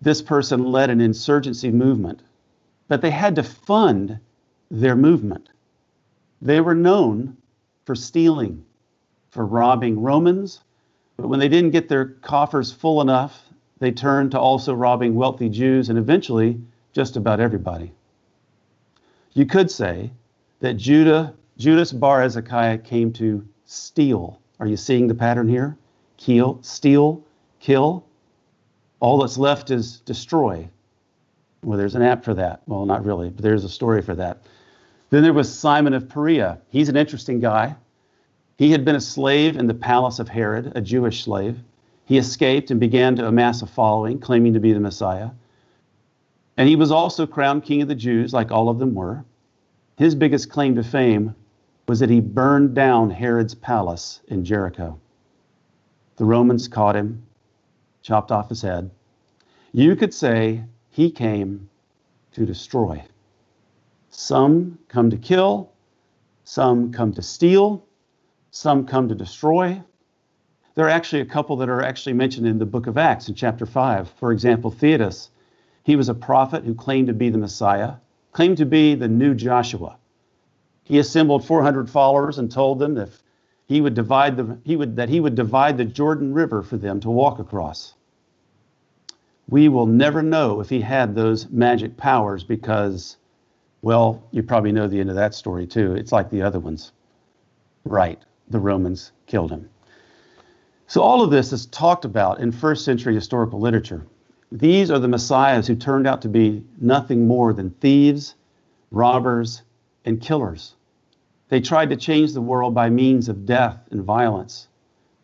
This 0.00 0.22
person 0.22 0.64
led 0.64 0.90
an 0.90 1.00
insurgency 1.00 1.70
movement, 1.70 2.22
but 2.88 3.02
they 3.02 3.10
had 3.10 3.36
to 3.36 3.42
fund 3.42 4.18
their 4.70 4.96
movement. 4.96 5.48
They 6.42 6.60
were 6.60 6.74
known 6.74 7.36
for 7.84 7.94
stealing, 7.94 8.64
for 9.30 9.46
robbing 9.46 10.00
Romans, 10.00 10.60
but 11.16 11.28
when 11.28 11.40
they 11.40 11.48
didn't 11.48 11.70
get 11.70 11.88
their 11.88 12.06
coffers 12.06 12.72
full 12.72 13.00
enough, 13.00 13.42
they 13.78 13.90
turned 13.90 14.30
to 14.32 14.40
also 14.40 14.74
robbing 14.74 15.14
wealthy 15.14 15.48
Jews 15.48 15.88
and 15.88 15.98
eventually 15.98 16.60
just 16.92 17.16
about 17.16 17.40
everybody. 17.40 17.92
You 19.34 19.44
could 19.44 19.70
say 19.70 20.10
that 20.60 20.74
Judah, 20.74 21.34
Judas 21.58 21.92
Bar 21.92 22.22
Hezekiah 22.22 22.78
came 22.78 23.12
to 23.14 23.46
steal. 23.66 24.40
Are 24.60 24.66
you 24.66 24.76
seeing 24.76 25.06
the 25.06 25.14
pattern 25.14 25.48
here? 25.48 25.76
Kill, 26.16 26.58
steal, 26.62 27.22
kill. 27.60 28.06
All 29.00 29.18
that's 29.18 29.36
left 29.36 29.70
is 29.70 30.00
destroy. 30.00 30.68
Well, 31.62 31.76
there's 31.76 31.94
an 31.94 32.02
app 32.02 32.24
for 32.24 32.32
that. 32.34 32.62
Well, 32.66 32.86
not 32.86 33.04
really, 33.04 33.28
but 33.28 33.42
there's 33.42 33.64
a 33.64 33.68
story 33.68 34.00
for 34.00 34.14
that. 34.14 34.42
Then 35.10 35.22
there 35.22 35.32
was 35.32 35.52
Simon 35.52 35.92
of 35.94 36.08
Perea. 36.08 36.58
He's 36.68 36.88
an 36.88 36.96
interesting 36.96 37.40
guy. 37.40 37.76
He 38.56 38.70
had 38.70 38.84
been 38.84 38.96
a 38.96 39.00
slave 39.00 39.56
in 39.56 39.66
the 39.66 39.74
palace 39.74 40.18
of 40.18 40.28
Herod, 40.28 40.72
a 40.74 40.80
Jewish 40.80 41.24
slave. 41.24 41.58
He 42.06 42.16
escaped 42.16 42.70
and 42.70 42.80
began 42.80 43.16
to 43.16 43.26
amass 43.26 43.60
a 43.62 43.66
following, 43.66 44.18
claiming 44.18 44.54
to 44.54 44.60
be 44.60 44.72
the 44.72 44.80
Messiah. 44.80 45.30
And 46.56 46.68
he 46.68 46.76
was 46.76 46.90
also 46.90 47.26
crowned 47.26 47.64
king 47.64 47.82
of 47.82 47.88
the 47.88 47.94
Jews, 47.94 48.32
like 48.32 48.50
all 48.50 48.68
of 48.68 48.78
them 48.78 48.94
were. 48.94 49.24
His 49.98 50.14
biggest 50.14 50.50
claim 50.50 50.74
to 50.76 50.82
fame 50.82 51.34
was 51.86 52.00
that 52.00 52.10
he 52.10 52.20
burned 52.20 52.74
down 52.74 53.10
Herod's 53.10 53.54
palace 53.54 54.20
in 54.28 54.44
Jericho. 54.44 54.98
The 56.16 56.24
Romans 56.24 56.66
caught 56.66 56.96
him, 56.96 57.26
chopped 58.02 58.32
off 58.32 58.48
his 58.48 58.62
head. 58.62 58.90
You 59.72 59.94
could 59.96 60.14
say 60.14 60.64
he 60.90 61.10
came 61.10 61.68
to 62.32 62.46
destroy. 62.46 63.04
Some 64.10 64.78
come 64.88 65.10
to 65.10 65.18
kill, 65.18 65.72
some 66.44 66.90
come 66.90 67.12
to 67.12 67.22
steal, 67.22 67.85
some 68.56 68.86
come 68.86 69.08
to 69.08 69.14
destroy. 69.14 69.82
There 70.74 70.86
are 70.86 70.90
actually 70.90 71.20
a 71.20 71.26
couple 71.26 71.56
that 71.56 71.68
are 71.68 71.82
actually 71.82 72.14
mentioned 72.14 72.46
in 72.46 72.58
the 72.58 72.66
book 72.66 72.86
of 72.86 72.96
Acts 72.96 73.28
in 73.28 73.34
chapter 73.34 73.66
5. 73.66 74.08
For 74.10 74.32
example, 74.32 74.70
Theudas, 74.70 75.28
he 75.82 75.94
was 75.94 76.08
a 76.08 76.14
prophet 76.14 76.64
who 76.64 76.74
claimed 76.74 77.08
to 77.08 77.12
be 77.12 77.28
the 77.28 77.38
Messiah, 77.38 77.94
claimed 78.32 78.56
to 78.56 78.66
be 78.66 78.94
the 78.94 79.08
new 79.08 79.34
Joshua. 79.34 79.98
He 80.84 80.98
assembled 80.98 81.44
400 81.44 81.90
followers 81.90 82.38
and 82.38 82.50
told 82.50 82.78
them 82.78 82.96
if 82.96 83.22
he 83.66 83.80
would 83.80 83.94
divide 83.94 84.36
the, 84.36 84.58
he 84.64 84.76
would, 84.76 84.96
that 84.96 85.08
he 85.08 85.20
would 85.20 85.34
divide 85.34 85.76
the 85.76 85.84
Jordan 85.84 86.32
River 86.32 86.62
for 86.62 86.78
them 86.78 87.00
to 87.00 87.10
walk 87.10 87.38
across. 87.38 87.94
We 89.48 89.68
will 89.68 89.86
never 89.86 90.22
know 90.22 90.60
if 90.60 90.70
he 90.70 90.80
had 90.80 91.14
those 91.14 91.48
magic 91.50 91.96
powers 91.96 92.42
because 92.42 93.16
well, 93.82 94.22
you 94.30 94.42
probably 94.42 94.72
know 94.72 94.88
the 94.88 94.98
end 94.98 95.10
of 95.10 95.16
that 95.16 95.34
story 95.34 95.66
too. 95.66 95.94
It's 95.94 96.10
like 96.10 96.30
the 96.30 96.42
other 96.42 96.58
ones. 96.58 96.92
Right, 97.84 98.20
the 98.48 98.58
Romans 98.58 99.12
killed 99.26 99.50
him. 99.50 99.68
So, 100.86 101.02
all 101.02 101.22
of 101.22 101.30
this 101.30 101.52
is 101.52 101.66
talked 101.66 102.04
about 102.04 102.40
in 102.40 102.52
first 102.52 102.84
century 102.84 103.14
historical 103.14 103.60
literature. 103.60 104.06
These 104.52 104.90
are 104.90 105.00
the 105.00 105.08
messiahs 105.08 105.66
who 105.66 105.74
turned 105.74 106.06
out 106.06 106.22
to 106.22 106.28
be 106.28 106.64
nothing 106.80 107.26
more 107.26 107.52
than 107.52 107.70
thieves, 107.70 108.36
robbers, 108.92 109.62
and 110.04 110.20
killers. 110.20 110.74
They 111.48 111.60
tried 111.60 111.90
to 111.90 111.96
change 111.96 112.32
the 112.32 112.40
world 112.40 112.74
by 112.74 112.90
means 112.90 113.28
of 113.28 113.46
death 113.46 113.78
and 113.90 114.02
violence, 114.02 114.68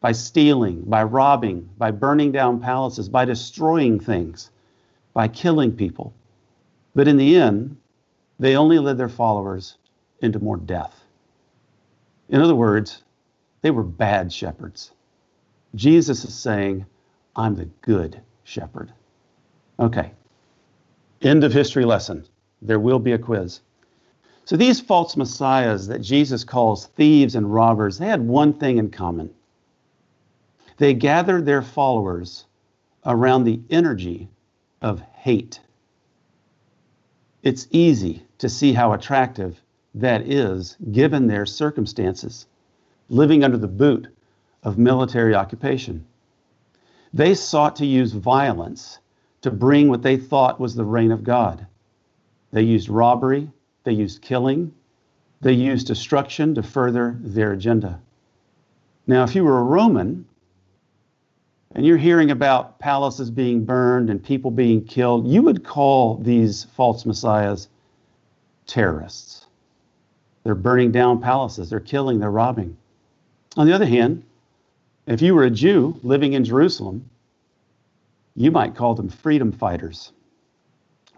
by 0.00 0.12
stealing, 0.12 0.82
by 0.82 1.04
robbing, 1.04 1.68
by 1.78 1.92
burning 1.92 2.32
down 2.32 2.60
palaces, 2.60 3.08
by 3.08 3.24
destroying 3.24 4.00
things, 4.00 4.50
by 5.14 5.28
killing 5.28 5.72
people. 5.72 6.12
But 6.94 7.08
in 7.08 7.16
the 7.16 7.36
end, 7.36 7.76
they 8.38 8.56
only 8.56 8.78
led 8.80 8.98
their 8.98 9.08
followers 9.08 9.78
into 10.20 10.40
more 10.40 10.56
death. 10.56 11.04
In 12.28 12.40
other 12.40 12.54
words, 12.54 13.02
they 13.62 13.70
were 13.70 13.82
bad 13.82 14.32
shepherds. 14.32 14.92
Jesus 15.74 16.24
is 16.24 16.34
saying, 16.34 16.84
I'm 17.34 17.56
the 17.56 17.70
good 17.80 18.20
shepherd. 18.44 18.92
Okay. 19.78 20.12
End 21.22 21.44
of 21.44 21.52
history 21.52 21.84
lesson. 21.84 22.24
There 22.60 22.80
will 22.80 22.98
be 22.98 23.12
a 23.12 23.18
quiz. 23.18 23.60
So 24.44 24.56
these 24.56 24.80
false 24.80 25.16
messiahs 25.16 25.86
that 25.86 26.00
Jesus 26.00 26.44
calls 26.44 26.86
thieves 26.86 27.36
and 27.36 27.52
robbers, 27.52 27.98
they 27.98 28.06
had 28.06 28.20
one 28.20 28.52
thing 28.52 28.78
in 28.78 28.90
common. 28.90 29.30
They 30.78 30.94
gathered 30.94 31.46
their 31.46 31.62
followers 31.62 32.44
around 33.06 33.44
the 33.44 33.60
energy 33.70 34.28
of 34.80 35.00
hate. 35.14 35.60
It's 37.42 37.68
easy 37.70 38.24
to 38.38 38.48
see 38.48 38.72
how 38.72 38.92
attractive 38.92 39.60
that 39.94 40.22
is 40.22 40.76
given 40.90 41.26
their 41.26 41.46
circumstances, 41.46 42.46
living 43.08 43.44
under 43.44 43.58
the 43.58 43.68
boot 43.68 44.08
of 44.62 44.78
military 44.78 45.34
occupation. 45.34 46.04
They 47.12 47.34
sought 47.34 47.76
to 47.76 47.86
use 47.86 48.12
violence 48.12 48.98
to 49.42 49.50
bring 49.50 49.88
what 49.88 50.02
they 50.02 50.16
thought 50.16 50.60
was 50.60 50.74
the 50.74 50.84
reign 50.84 51.12
of 51.12 51.24
God. 51.24 51.66
They 52.52 52.62
used 52.62 52.88
robbery, 52.88 53.50
they 53.84 53.92
used 53.92 54.22
killing, 54.22 54.72
they 55.40 55.52
used 55.52 55.88
destruction 55.88 56.54
to 56.54 56.62
further 56.62 57.16
their 57.20 57.52
agenda. 57.52 58.00
Now, 59.06 59.24
if 59.24 59.34
you 59.34 59.42
were 59.44 59.58
a 59.58 59.64
Roman 59.64 60.24
and 61.74 61.84
you're 61.84 61.96
hearing 61.96 62.30
about 62.30 62.78
palaces 62.78 63.30
being 63.30 63.64
burned 63.64 64.10
and 64.10 64.22
people 64.22 64.50
being 64.50 64.84
killed, 64.84 65.26
you 65.26 65.42
would 65.42 65.64
call 65.64 66.18
these 66.18 66.64
false 66.76 67.04
messiahs 67.04 67.68
terrorists. 68.66 69.46
They're 70.44 70.54
burning 70.54 70.92
down 70.92 71.20
palaces, 71.20 71.70
they're 71.70 71.80
killing, 71.80 72.20
they're 72.20 72.30
robbing. 72.30 72.76
On 73.56 73.66
the 73.66 73.74
other 73.74 73.86
hand, 73.86 74.24
if 75.06 75.20
you 75.20 75.34
were 75.34 75.44
a 75.44 75.50
Jew 75.50 75.98
living 76.02 76.32
in 76.32 76.44
Jerusalem, 76.44 77.10
you 78.34 78.50
might 78.50 78.74
call 78.74 78.94
them 78.94 79.10
freedom 79.10 79.52
fighters. 79.52 80.12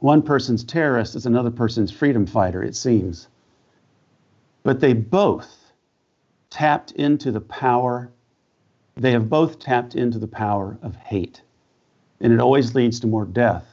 One 0.00 0.22
person's 0.22 0.64
terrorist 0.64 1.14
is 1.14 1.26
another 1.26 1.50
person's 1.50 1.92
freedom 1.92 2.26
fighter, 2.26 2.62
it 2.62 2.74
seems. 2.74 3.28
But 4.64 4.80
they 4.80 4.94
both 4.94 5.72
tapped 6.50 6.90
into 6.92 7.30
the 7.30 7.40
power, 7.40 8.10
they 8.96 9.12
have 9.12 9.28
both 9.28 9.58
tapped 9.60 9.94
into 9.94 10.18
the 10.18 10.26
power 10.26 10.76
of 10.82 10.96
hate. 10.96 11.40
And 12.20 12.32
it 12.32 12.40
always 12.40 12.74
leads 12.74 13.00
to 13.00 13.06
more 13.06 13.24
death. 13.24 13.66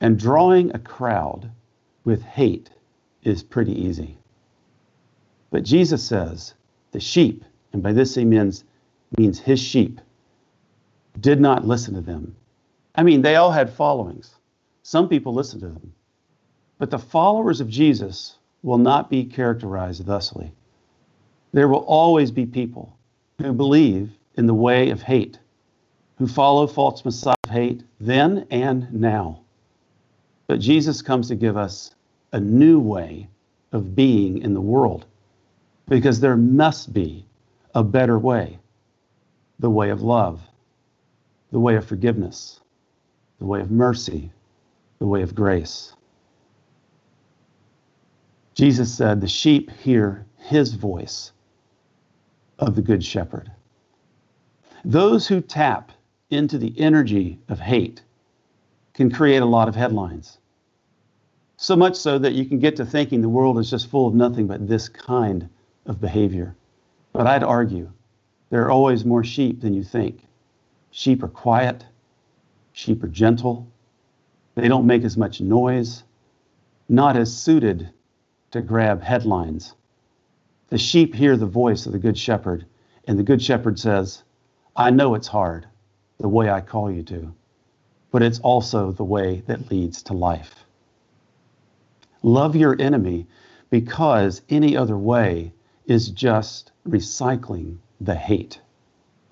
And 0.00 0.18
drawing 0.18 0.74
a 0.74 0.78
crowd 0.78 1.50
with 2.04 2.22
hate 2.22 2.70
is 3.24 3.42
pretty 3.42 3.72
easy. 3.72 4.16
But 5.50 5.64
Jesus 5.64 6.04
says 6.04 6.54
the 6.92 7.00
sheep, 7.00 7.44
and 7.72 7.82
by 7.82 7.92
this 7.92 8.14
he 8.14 8.24
means 8.24 8.64
means 9.16 9.38
his 9.38 9.60
sheep, 9.60 10.00
did 11.20 11.40
not 11.40 11.66
listen 11.66 11.94
to 11.94 12.00
them. 12.00 12.36
I 12.94 13.02
mean, 13.02 13.22
they 13.22 13.36
all 13.36 13.50
had 13.50 13.70
followings. 13.70 14.34
Some 14.82 15.08
people 15.08 15.32
listened 15.32 15.62
to 15.62 15.68
them. 15.68 15.92
But 16.78 16.90
the 16.90 16.98
followers 16.98 17.60
of 17.60 17.68
Jesus 17.68 18.36
will 18.62 18.78
not 18.78 19.10
be 19.10 19.24
characterized 19.24 20.04
thusly. 20.04 20.52
There 21.52 21.68
will 21.68 21.84
always 21.86 22.30
be 22.30 22.46
people 22.46 22.96
who 23.38 23.52
believe 23.52 24.10
in 24.34 24.46
the 24.46 24.54
way 24.54 24.90
of 24.90 25.02
hate, 25.02 25.38
who 26.18 26.26
follow 26.26 26.66
false 26.66 27.04
messiah 27.04 27.34
of 27.44 27.50
hate 27.50 27.82
then 28.00 28.46
and 28.50 28.92
now. 28.92 29.40
But 30.46 30.60
Jesus 30.60 31.02
comes 31.02 31.28
to 31.28 31.34
give 31.34 31.56
us 31.56 31.94
a 32.32 32.40
new 32.40 32.78
way 32.78 33.28
of 33.72 33.94
being 33.94 34.38
in 34.38 34.54
the 34.54 34.60
world 34.60 35.06
because 35.88 36.20
there 36.20 36.36
must 36.36 36.92
be 36.92 37.24
a 37.74 37.84
better 37.84 38.18
way 38.18 38.58
the 39.58 39.70
way 39.70 39.90
of 39.90 40.02
love, 40.02 40.40
the 41.50 41.58
way 41.58 41.74
of 41.76 41.86
forgiveness, 41.86 42.60
the 43.38 43.46
way 43.46 43.60
of 43.60 43.70
mercy, 43.70 44.30
the 44.98 45.06
way 45.06 45.22
of 45.22 45.34
grace. 45.34 45.94
Jesus 48.54 48.92
said, 48.92 49.20
The 49.20 49.28
sheep 49.28 49.70
hear 49.70 50.26
his 50.36 50.74
voice 50.74 51.32
of 52.58 52.74
the 52.74 52.82
Good 52.82 53.04
Shepherd. 53.04 53.50
Those 54.84 55.26
who 55.26 55.40
tap 55.40 55.92
into 56.30 56.58
the 56.58 56.74
energy 56.78 57.38
of 57.48 57.60
hate 57.60 58.02
can 58.94 59.10
create 59.10 59.42
a 59.42 59.46
lot 59.46 59.68
of 59.68 59.76
headlines. 59.76 60.38
So 61.56 61.74
much 61.74 61.96
so 61.96 62.18
that 62.18 62.34
you 62.34 62.44
can 62.44 62.58
get 62.58 62.76
to 62.76 62.86
thinking 62.86 63.20
the 63.20 63.28
world 63.28 63.58
is 63.58 63.70
just 63.70 63.88
full 63.88 64.06
of 64.06 64.14
nothing 64.14 64.46
but 64.46 64.66
this 64.68 64.88
kind 64.88 65.48
of 65.86 66.00
behavior. 66.00 66.54
But 67.12 67.26
I'd 67.26 67.42
argue 67.42 67.90
there 68.50 68.62
are 68.62 68.70
always 68.70 69.04
more 69.04 69.24
sheep 69.24 69.60
than 69.60 69.74
you 69.74 69.82
think. 69.82 70.26
Sheep 70.90 71.22
are 71.22 71.28
quiet, 71.28 71.84
sheep 72.72 73.02
are 73.04 73.08
gentle, 73.08 73.68
they 74.54 74.68
don't 74.68 74.86
make 74.86 75.04
as 75.04 75.16
much 75.16 75.40
noise, 75.40 76.02
not 76.88 77.16
as 77.16 77.36
suited 77.36 77.90
to 78.50 78.60
grab 78.60 79.02
headlines. 79.02 79.74
The 80.68 80.78
sheep 80.78 81.14
hear 81.14 81.36
the 81.36 81.46
voice 81.46 81.86
of 81.86 81.92
the 81.92 81.98
Good 81.98 82.18
Shepherd, 82.18 82.66
and 83.06 83.18
the 83.18 83.22
Good 83.22 83.42
Shepherd 83.42 83.78
says, 83.78 84.22
I 84.74 84.90
know 84.90 85.14
it's 85.14 85.28
hard, 85.28 85.66
the 86.18 86.28
way 86.28 86.50
I 86.50 86.60
call 86.60 86.90
you 86.90 87.02
to, 87.04 87.34
but 88.10 88.22
it's 88.22 88.40
also 88.40 88.92
the 88.92 89.04
way 89.04 89.42
that 89.46 89.70
leads 89.70 90.02
to 90.04 90.12
life. 90.12 90.64
Love 92.22 92.56
your 92.56 92.76
enemy 92.80 93.26
because 93.70 94.42
any 94.48 94.76
other 94.76 94.98
way 94.98 95.52
is 95.88 96.10
just 96.10 96.70
recycling 96.88 97.78
the 98.00 98.14
hate, 98.14 98.60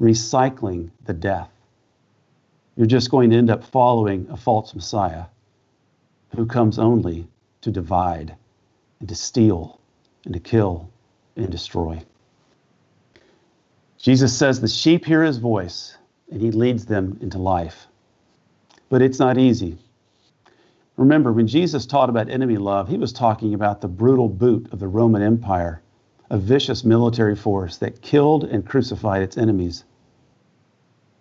recycling 0.00 0.90
the 1.04 1.12
death. 1.12 1.50
You're 2.76 2.86
just 2.86 3.10
going 3.10 3.30
to 3.30 3.36
end 3.36 3.50
up 3.50 3.62
following 3.62 4.26
a 4.30 4.36
false 4.36 4.74
Messiah 4.74 5.26
who 6.34 6.46
comes 6.46 6.78
only 6.78 7.28
to 7.60 7.70
divide 7.70 8.34
and 9.00 9.08
to 9.08 9.14
steal 9.14 9.80
and 10.24 10.34
to 10.34 10.40
kill 10.40 10.90
and 11.36 11.50
destroy. 11.50 12.02
Jesus 13.98 14.36
says 14.36 14.60
the 14.60 14.68
sheep 14.68 15.04
hear 15.04 15.22
his 15.22 15.38
voice 15.38 15.96
and 16.30 16.40
he 16.40 16.50
leads 16.50 16.86
them 16.86 17.18
into 17.20 17.38
life. 17.38 17.86
But 18.88 19.02
it's 19.02 19.18
not 19.18 19.38
easy. 19.38 19.78
Remember, 20.96 21.32
when 21.32 21.46
Jesus 21.46 21.84
taught 21.84 22.08
about 22.08 22.30
enemy 22.30 22.56
love, 22.56 22.88
he 22.88 22.96
was 22.96 23.12
talking 23.12 23.52
about 23.52 23.80
the 23.82 23.88
brutal 23.88 24.28
boot 24.28 24.72
of 24.72 24.78
the 24.78 24.88
Roman 24.88 25.22
Empire, 25.22 25.82
a 26.30 26.38
vicious 26.38 26.84
military 26.84 27.36
force 27.36 27.76
that 27.78 28.02
killed 28.02 28.44
and 28.44 28.66
crucified 28.66 29.22
its 29.22 29.38
enemies. 29.38 29.84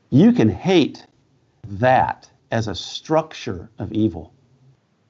You 0.10 0.32
can 0.32 0.50
hate 0.50 1.06
that 1.68 2.30
as 2.52 2.68
a 2.68 2.76
structure 2.76 3.70
of 3.78 3.92
evil. 3.92 4.34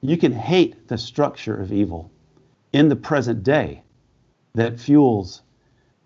You 0.00 0.16
can 0.16 0.32
hate 0.32 0.88
the 0.88 0.98
structure 0.98 1.56
of 1.56 1.72
evil 1.72 2.10
in 2.72 2.88
the 2.88 2.96
present 2.96 3.42
day 3.42 3.82
that 4.54 4.78
fuels 4.78 5.42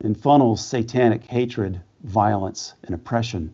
and 0.01 0.17
funnels 0.17 0.65
satanic 0.65 1.25
hatred, 1.25 1.81
violence, 2.05 2.75
and 2.85 2.95
oppression. 2.95 3.53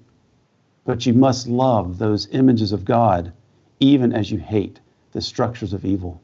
But 0.85 1.07
you 1.07 1.15
must 1.15 1.49
love 1.49 1.99
those 1.99 2.29
images 2.31 2.73
of 2.73 2.85
God 2.85 3.33
even 3.81 4.13
as 4.13 4.31
you 4.31 4.39
hate 4.39 4.81
the 5.13 5.21
structures 5.21 5.73
of 5.73 5.85
evil. 5.85 6.21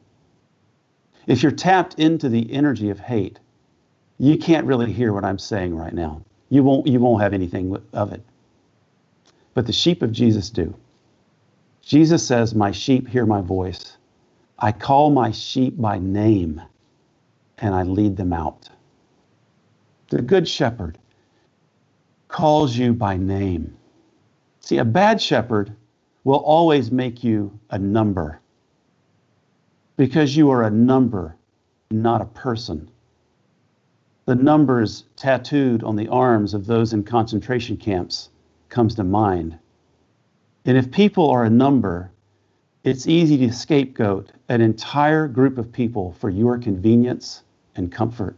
If 1.27 1.43
you're 1.43 1.51
tapped 1.51 1.99
into 1.99 2.29
the 2.29 2.51
energy 2.51 2.89
of 2.89 2.99
hate, 2.99 3.39
you 4.23 4.37
can't 4.37 4.65
really 4.65 4.93
hear 4.93 5.11
what 5.11 5.25
I'm 5.25 5.37
saying 5.37 5.75
right 5.75 5.93
now. 5.93 6.23
You 6.47 6.63
won't, 6.63 6.87
you 6.87 6.97
won't 7.01 7.21
have 7.21 7.33
anything 7.33 7.75
of 7.91 8.13
it. 8.13 8.21
But 9.53 9.65
the 9.65 9.73
sheep 9.73 10.01
of 10.01 10.13
Jesus 10.13 10.49
do. 10.49 10.73
Jesus 11.81 12.25
says, 12.25 12.55
My 12.55 12.71
sheep 12.71 13.05
hear 13.09 13.25
my 13.25 13.41
voice. 13.41 13.97
I 14.57 14.71
call 14.71 15.09
my 15.09 15.31
sheep 15.31 15.77
by 15.77 15.99
name 15.99 16.61
and 17.57 17.75
I 17.75 17.83
lead 17.83 18.15
them 18.15 18.31
out. 18.31 18.69
The 20.07 20.21
Good 20.21 20.47
Shepherd 20.47 20.97
calls 22.29 22.77
you 22.77 22.93
by 22.93 23.17
name. 23.17 23.75
See, 24.61 24.77
a 24.77 24.85
bad 24.85 25.21
shepherd 25.21 25.75
will 26.23 26.39
always 26.39 26.91
make 26.91 27.25
you 27.25 27.59
a 27.71 27.77
number 27.77 28.39
because 29.97 30.33
you 30.33 30.49
are 30.49 30.63
a 30.63 30.71
number, 30.71 31.35
not 31.91 32.21
a 32.21 32.25
person. 32.25 32.89
The 34.25 34.35
numbers 34.35 35.03
tattooed 35.15 35.83
on 35.83 35.95
the 35.95 36.07
arms 36.07 36.53
of 36.53 36.65
those 36.65 36.93
in 36.93 37.03
concentration 37.03 37.77
camps 37.77 38.29
comes 38.69 38.95
to 38.95 39.03
mind. 39.03 39.57
And 40.65 40.77
if 40.77 40.91
people 40.91 41.29
are 41.29 41.43
a 41.43 41.49
number, 41.49 42.09
it's 42.83 43.07
easy 43.07 43.37
to 43.39 43.53
scapegoat 43.53 44.31
an 44.47 44.61
entire 44.61 45.27
group 45.27 45.57
of 45.57 45.71
people 45.71 46.13
for 46.19 46.29
your 46.29 46.57
convenience 46.57 47.43
and 47.75 47.91
comfort. 47.91 48.35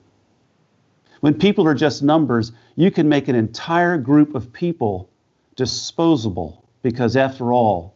When 1.21 1.35
people 1.35 1.67
are 1.67 1.75
just 1.75 2.03
numbers, 2.03 2.51
you 2.75 2.91
can 2.91 3.07
make 3.09 3.27
an 3.27 3.35
entire 3.35 3.97
group 3.97 4.35
of 4.35 4.51
people 4.53 5.09
disposable 5.55 6.63
because, 6.81 7.15
after 7.15 7.53
all, 7.53 7.95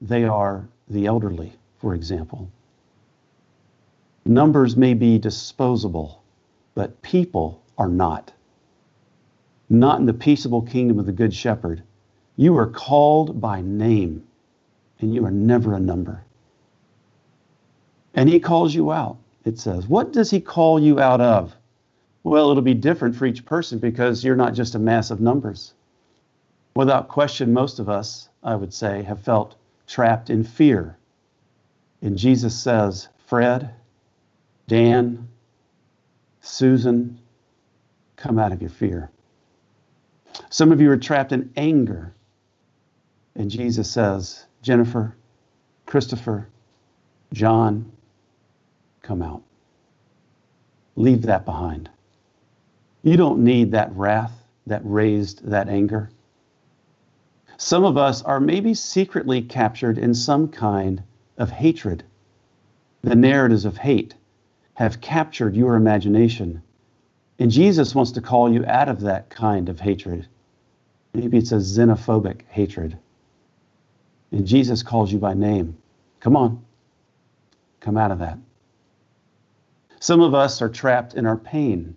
they 0.00 0.24
are 0.24 0.68
the 0.88 1.06
elderly, 1.06 1.52
for 1.80 1.94
example. 1.94 2.50
Numbers 4.24 4.76
may 4.76 4.94
be 4.94 5.18
disposable, 5.18 6.19
but 6.74 7.02
people 7.02 7.62
are 7.78 7.88
not. 7.88 8.32
Not 9.68 10.00
in 10.00 10.06
the 10.06 10.14
peaceable 10.14 10.62
kingdom 10.62 10.98
of 10.98 11.06
the 11.06 11.12
Good 11.12 11.34
Shepherd. 11.34 11.82
You 12.36 12.56
are 12.58 12.66
called 12.66 13.40
by 13.40 13.60
name, 13.60 14.26
and 15.00 15.14
you 15.14 15.24
are 15.24 15.30
never 15.30 15.74
a 15.74 15.80
number. 15.80 16.24
And 18.14 18.28
He 18.28 18.40
calls 18.40 18.74
you 18.74 18.92
out 18.92 19.18
it 19.44 19.58
says. 19.58 19.86
What 19.86 20.12
does 20.12 20.30
he 20.30 20.40
call 20.40 20.80
you 20.80 21.00
out 21.00 21.20
of? 21.20 21.54
Well, 22.22 22.50
it'll 22.50 22.62
be 22.62 22.74
different 22.74 23.16
for 23.16 23.26
each 23.26 23.44
person 23.44 23.78
because 23.78 24.22
you're 24.22 24.36
not 24.36 24.54
just 24.54 24.74
a 24.74 24.78
mass 24.78 25.10
of 25.10 25.20
numbers. 25.20 25.72
Without 26.76 27.08
question, 27.08 27.52
most 27.52 27.78
of 27.78 27.88
us, 27.88 28.28
I 28.42 28.54
would 28.54 28.74
say, 28.74 29.02
have 29.02 29.20
felt 29.22 29.56
trapped 29.86 30.30
in 30.30 30.44
fear. 30.44 30.96
And 32.02 32.16
Jesus 32.16 32.58
says, 32.58 33.08
Fred, 33.26 33.70
Dan, 34.68 35.28
Susan, 36.40 37.18
come 38.16 38.38
out 38.38 38.52
of 38.52 38.60
your 38.60 38.70
fear. 38.70 39.10
Some 40.48 40.72
of 40.72 40.80
you 40.80 40.90
are 40.90 40.96
trapped 40.96 41.32
in 41.32 41.52
anger. 41.56 42.14
And 43.34 43.50
Jesus 43.50 43.90
says, 43.90 44.46
Jennifer, 44.62 45.16
Christopher, 45.86 46.48
John, 47.32 47.92
come 49.02 49.22
out. 49.22 49.42
Leave 50.96 51.22
that 51.22 51.44
behind. 51.44 51.88
You 53.02 53.16
don't 53.16 53.44
need 53.44 53.72
that 53.72 53.94
wrath 53.94 54.32
that 54.66 54.82
raised 54.84 55.46
that 55.48 55.68
anger. 55.68 56.10
Some 57.56 57.84
of 57.84 57.96
us 57.96 58.22
are 58.22 58.40
maybe 58.40 58.74
secretly 58.74 59.42
captured 59.42 59.98
in 59.98 60.14
some 60.14 60.48
kind 60.48 61.02
of 61.38 61.50
hatred. 61.50 62.04
The 63.02 63.14
narratives 63.14 63.64
of 63.64 63.76
hate 63.78 64.14
have 64.80 65.02
captured 65.02 65.54
your 65.54 65.76
imagination. 65.76 66.62
And 67.38 67.50
Jesus 67.50 67.94
wants 67.94 68.12
to 68.12 68.22
call 68.22 68.50
you 68.50 68.64
out 68.64 68.88
of 68.88 69.02
that 69.02 69.28
kind 69.28 69.68
of 69.68 69.78
hatred. 69.78 70.26
Maybe 71.12 71.36
it's 71.36 71.52
a 71.52 71.56
xenophobic 71.56 72.42
hatred. 72.48 72.96
And 74.32 74.46
Jesus 74.46 74.82
calls 74.82 75.12
you 75.12 75.18
by 75.18 75.34
name. 75.34 75.76
Come 76.20 76.34
on, 76.34 76.64
come 77.80 77.98
out 77.98 78.10
of 78.10 78.20
that. 78.20 78.38
Some 80.00 80.22
of 80.22 80.34
us 80.34 80.62
are 80.62 80.70
trapped 80.70 81.12
in 81.12 81.26
our 81.26 81.36
pain. 81.36 81.94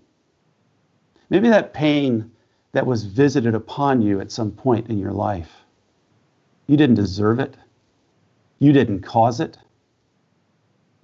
Maybe 1.29 1.47
that 1.47 1.73
pain 1.73 2.31
that 2.73 2.85
was 2.85 3.05
visited 3.05 3.55
upon 3.55 4.01
you 4.01 4.19
at 4.19 4.29
some 4.29 4.51
point 4.51 4.89
in 4.89 4.99
your 4.99 5.13
life. 5.13 5.51
You 6.67 6.75
didn't 6.75 6.95
deserve 6.95 7.39
it, 7.39 7.55
you 8.59 8.73
didn't 8.73 9.03
cause 9.03 9.39
it. 9.39 9.57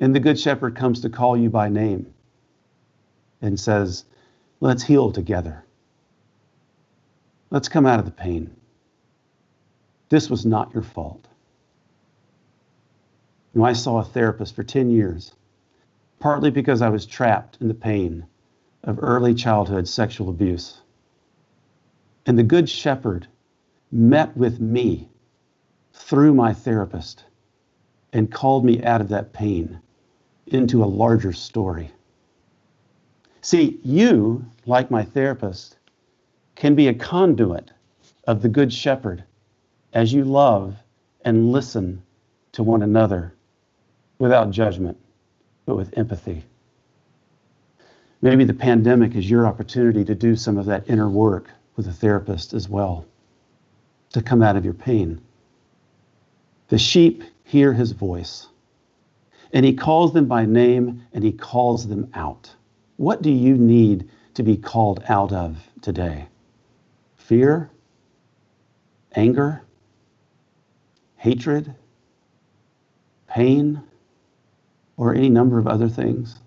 And 0.01 0.15
the 0.15 0.19
Good 0.21 0.39
Shepherd 0.39 0.75
comes 0.75 1.01
to 1.01 1.09
call 1.09 1.35
you 1.35 1.49
by 1.49 1.67
name 1.67 2.13
and 3.41 3.59
says, 3.59 4.05
Let's 4.61 4.83
heal 4.83 5.11
together. 5.11 5.65
Let's 7.49 7.67
come 7.67 7.85
out 7.85 7.99
of 7.99 8.05
the 8.05 8.11
pain. 8.11 8.55
This 10.09 10.29
was 10.29 10.45
not 10.45 10.73
your 10.73 10.83
fault. 10.83 11.27
You 13.53 13.59
know, 13.59 13.65
I 13.65 13.73
saw 13.73 13.99
a 13.99 14.03
therapist 14.03 14.55
for 14.55 14.63
10 14.63 14.89
years, 14.89 15.33
partly 16.19 16.51
because 16.51 16.81
I 16.81 16.89
was 16.89 17.05
trapped 17.05 17.57
in 17.59 17.67
the 17.67 17.73
pain 17.73 18.25
of 18.83 18.99
early 19.01 19.33
childhood 19.33 19.87
sexual 19.87 20.29
abuse. 20.29 20.81
And 22.25 22.37
the 22.37 22.43
Good 22.43 22.69
Shepherd 22.69 23.27
met 23.91 24.35
with 24.37 24.59
me 24.59 25.09
through 25.93 26.33
my 26.33 26.53
therapist 26.53 27.25
and 28.13 28.31
called 28.31 28.63
me 28.63 28.83
out 28.83 29.01
of 29.01 29.09
that 29.09 29.33
pain 29.33 29.81
into 30.53 30.83
a 30.83 30.85
larger 30.85 31.33
story. 31.33 31.91
See, 33.41 33.79
you, 33.83 34.45
like 34.65 34.91
my 34.91 35.03
therapist, 35.03 35.77
can 36.55 36.75
be 36.75 36.89
a 36.89 36.93
conduit 36.93 37.71
of 38.27 38.41
the 38.41 38.49
Good 38.49 38.71
Shepherd 38.71 39.23
as 39.93 40.13
you 40.13 40.23
love 40.25 40.75
and 41.23 41.51
listen 41.51 42.03
to 42.51 42.63
one 42.63 42.83
another 42.83 43.33
without 44.17 44.51
judgment, 44.51 44.97
but 45.65 45.77
with 45.77 45.97
empathy. 45.97 46.43
Maybe 48.21 48.43
the 48.43 48.53
pandemic 48.53 49.15
is 49.15 49.29
your 49.29 49.47
opportunity 49.47 50.03
to 50.03 50.13
do 50.13 50.35
some 50.35 50.57
of 50.57 50.65
that 50.65 50.89
inner 50.89 51.09
work 51.09 51.49
with 51.77 51.87
a 51.87 51.93
therapist 51.93 52.53
as 52.53 52.67
well, 52.67 53.05
to 54.11 54.21
come 54.21 54.43
out 54.43 54.57
of 54.57 54.65
your 54.65 54.73
pain. 54.73 55.21
The 56.67 56.77
sheep 56.77 57.23
hear 57.45 57.71
his 57.71 57.93
voice, 57.93 58.48
and 59.53 59.65
he 59.65 59.73
calls 59.73 60.13
them 60.13 60.25
by 60.25 60.45
name 60.45 61.05
and 61.13 61.23
he 61.23 61.31
calls 61.31 61.87
them 61.87 62.09
out. 62.13 62.53
What 62.97 63.21
do 63.21 63.31
you 63.31 63.55
need 63.57 64.09
to 64.35 64.43
be 64.43 64.57
called 64.57 65.03
out 65.07 65.31
of 65.31 65.57
today? 65.81 66.27
Fear? 67.15 67.69
Anger? 69.15 69.63
Hatred? 71.15 71.73
Pain? 73.27 73.81
Or 74.97 75.15
any 75.15 75.29
number 75.29 75.57
of 75.57 75.67
other 75.67 75.89
things? 75.89 76.39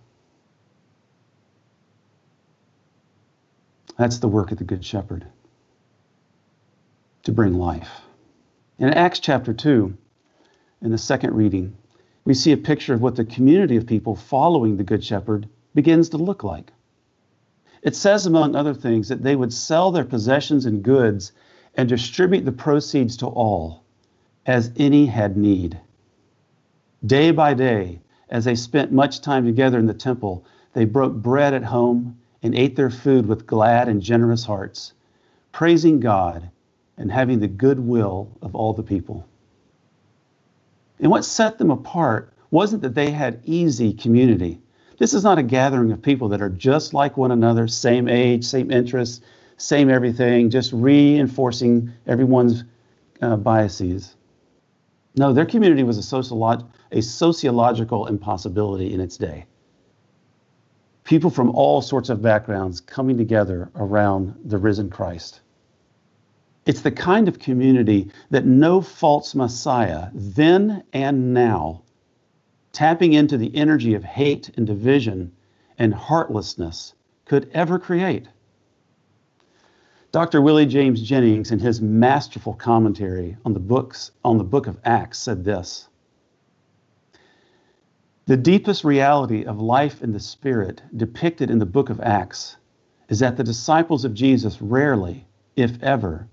That's 3.96 4.18
the 4.18 4.28
work 4.28 4.52
of 4.52 4.58
the 4.58 4.64
Good 4.64 4.84
Shepherd 4.84 5.26
to 7.24 7.32
bring 7.32 7.54
life. 7.54 8.00
In 8.78 8.88
Acts 8.88 9.20
chapter 9.20 9.52
2, 9.52 9.96
in 10.82 10.90
the 10.90 10.98
second 10.98 11.34
reading, 11.34 11.76
we 12.24 12.34
see 12.34 12.52
a 12.52 12.56
picture 12.56 12.94
of 12.94 13.02
what 13.02 13.16
the 13.16 13.24
community 13.24 13.76
of 13.76 13.86
people 13.86 14.14
following 14.14 14.76
the 14.76 14.84
Good 14.84 15.04
Shepherd 15.04 15.48
begins 15.74 16.08
to 16.10 16.18
look 16.18 16.44
like. 16.44 16.72
It 17.82 17.96
says, 17.96 18.26
among 18.26 18.54
other 18.54 18.74
things, 18.74 19.08
that 19.08 19.22
they 19.22 19.34
would 19.34 19.52
sell 19.52 19.90
their 19.90 20.04
possessions 20.04 20.66
and 20.66 20.82
goods 20.82 21.32
and 21.74 21.88
distribute 21.88 22.44
the 22.44 22.52
proceeds 22.52 23.16
to 23.18 23.26
all, 23.26 23.82
as 24.46 24.70
any 24.76 25.06
had 25.06 25.36
need. 25.36 25.80
Day 27.04 27.32
by 27.32 27.54
day, 27.54 28.00
as 28.28 28.44
they 28.44 28.54
spent 28.54 28.92
much 28.92 29.20
time 29.20 29.44
together 29.44 29.78
in 29.78 29.86
the 29.86 29.94
temple, 29.94 30.44
they 30.74 30.84
broke 30.84 31.14
bread 31.14 31.54
at 31.54 31.64
home 31.64 32.18
and 32.42 32.54
ate 32.54 32.76
their 32.76 32.90
food 32.90 33.26
with 33.26 33.46
glad 33.46 33.88
and 33.88 34.00
generous 34.00 34.44
hearts, 34.44 34.92
praising 35.50 35.98
God 35.98 36.50
and 36.96 37.10
having 37.10 37.40
the 37.40 37.48
goodwill 37.48 38.30
of 38.42 38.54
all 38.54 38.72
the 38.72 38.82
people. 38.82 39.26
And 41.02 41.10
what 41.10 41.24
set 41.24 41.58
them 41.58 41.72
apart 41.72 42.32
wasn't 42.52 42.82
that 42.82 42.94
they 42.94 43.10
had 43.10 43.40
easy 43.44 43.92
community. 43.92 44.60
This 44.98 45.14
is 45.14 45.24
not 45.24 45.38
a 45.38 45.42
gathering 45.42 45.90
of 45.90 46.00
people 46.00 46.28
that 46.28 46.40
are 46.40 46.48
just 46.48 46.94
like 46.94 47.16
one 47.16 47.32
another, 47.32 47.66
same 47.66 48.08
age, 48.08 48.44
same 48.44 48.70
interests, 48.70 49.20
same 49.56 49.90
everything, 49.90 50.48
just 50.48 50.72
reinforcing 50.72 51.92
everyone's 52.06 52.62
uh, 53.20 53.36
biases. 53.36 54.14
No, 55.16 55.32
their 55.32 55.44
community 55.44 55.82
was 55.82 55.98
a, 55.98 56.02
sociolo- 56.02 56.68
a 56.92 57.02
sociological 57.02 58.06
impossibility 58.06 58.94
in 58.94 59.00
its 59.00 59.16
day. 59.16 59.46
People 61.02 61.30
from 61.30 61.50
all 61.50 61.82
sorts 61.82 62.10
of 62.10 62.22
backgrounds 62.22 62.80
coming 62.80 63.18
together 63.18 63.72
around 63.74 64.36
the 64.44 64.56
risen 64.56 64.88
Christ. 64.88 65.40
It's 66.64 66.82
the 66.82 66.92
kind 66.92 67.26
of 67.26 67.40
community 67.40 68.10
that 68.30 68.46
no 68.46 68.80
false 68.80 69.34
Messiah, 69.34 70.10
then 70.14 70.84
and 70.92 71.34
now, 71.34 71.82
tapping 72.72 73.14
into 73.14 73.36
the 73.36 73.54
energy 73.56 73.94
of 73.94 74.04
hate 74.04 74.50
and 74.56 74.66
division 74.66 75.32
and 75.76 75.92
heartlessness, 75.92 76.94
could 77.24 77.50
ever 77.52 77.80
create. 77.80 78.28
Dr. 80.12 80.40
Willie 80.40 80.66
James 80.66 81.02
Jennings, 81.02 81.50
in 81.50 81.58
his 81.58 81.80
masterful 81.80 82.54
commentary 82.54 83.36
on 83.44 83.54
the 83.54 83.60
books 83.60 84.12
on 84.24 84.38
the 84.38 84.44
book 84.44 84.66
of 84.66 84.78
Acts, 84.84 85.18
said 85.18 85.44
this. 85.44 85.88
The 88.26 88.36
deepest 88.36 88.84
reality 88.84 89.44
of 89.44 89.60
life 89.60 90.00
in 90.00 90.12
the 90.12 90.20
Spirit 90.20 90.80
depicted 90.96 91.50
in 91.50 91.58
the 91.58 91.66
book 91.66 91.90
of 91.90 92.00
Acts 92.00 92.56
is 93.08 93.18
that 93.18 93.36
the 93.36 93.42
disciples 93.42 94.04
of 94.04 94.14
Jesus 94.14 94.62
rarely, 94.62 95.26
if 95.56 95.82
ever, 95.82 96.28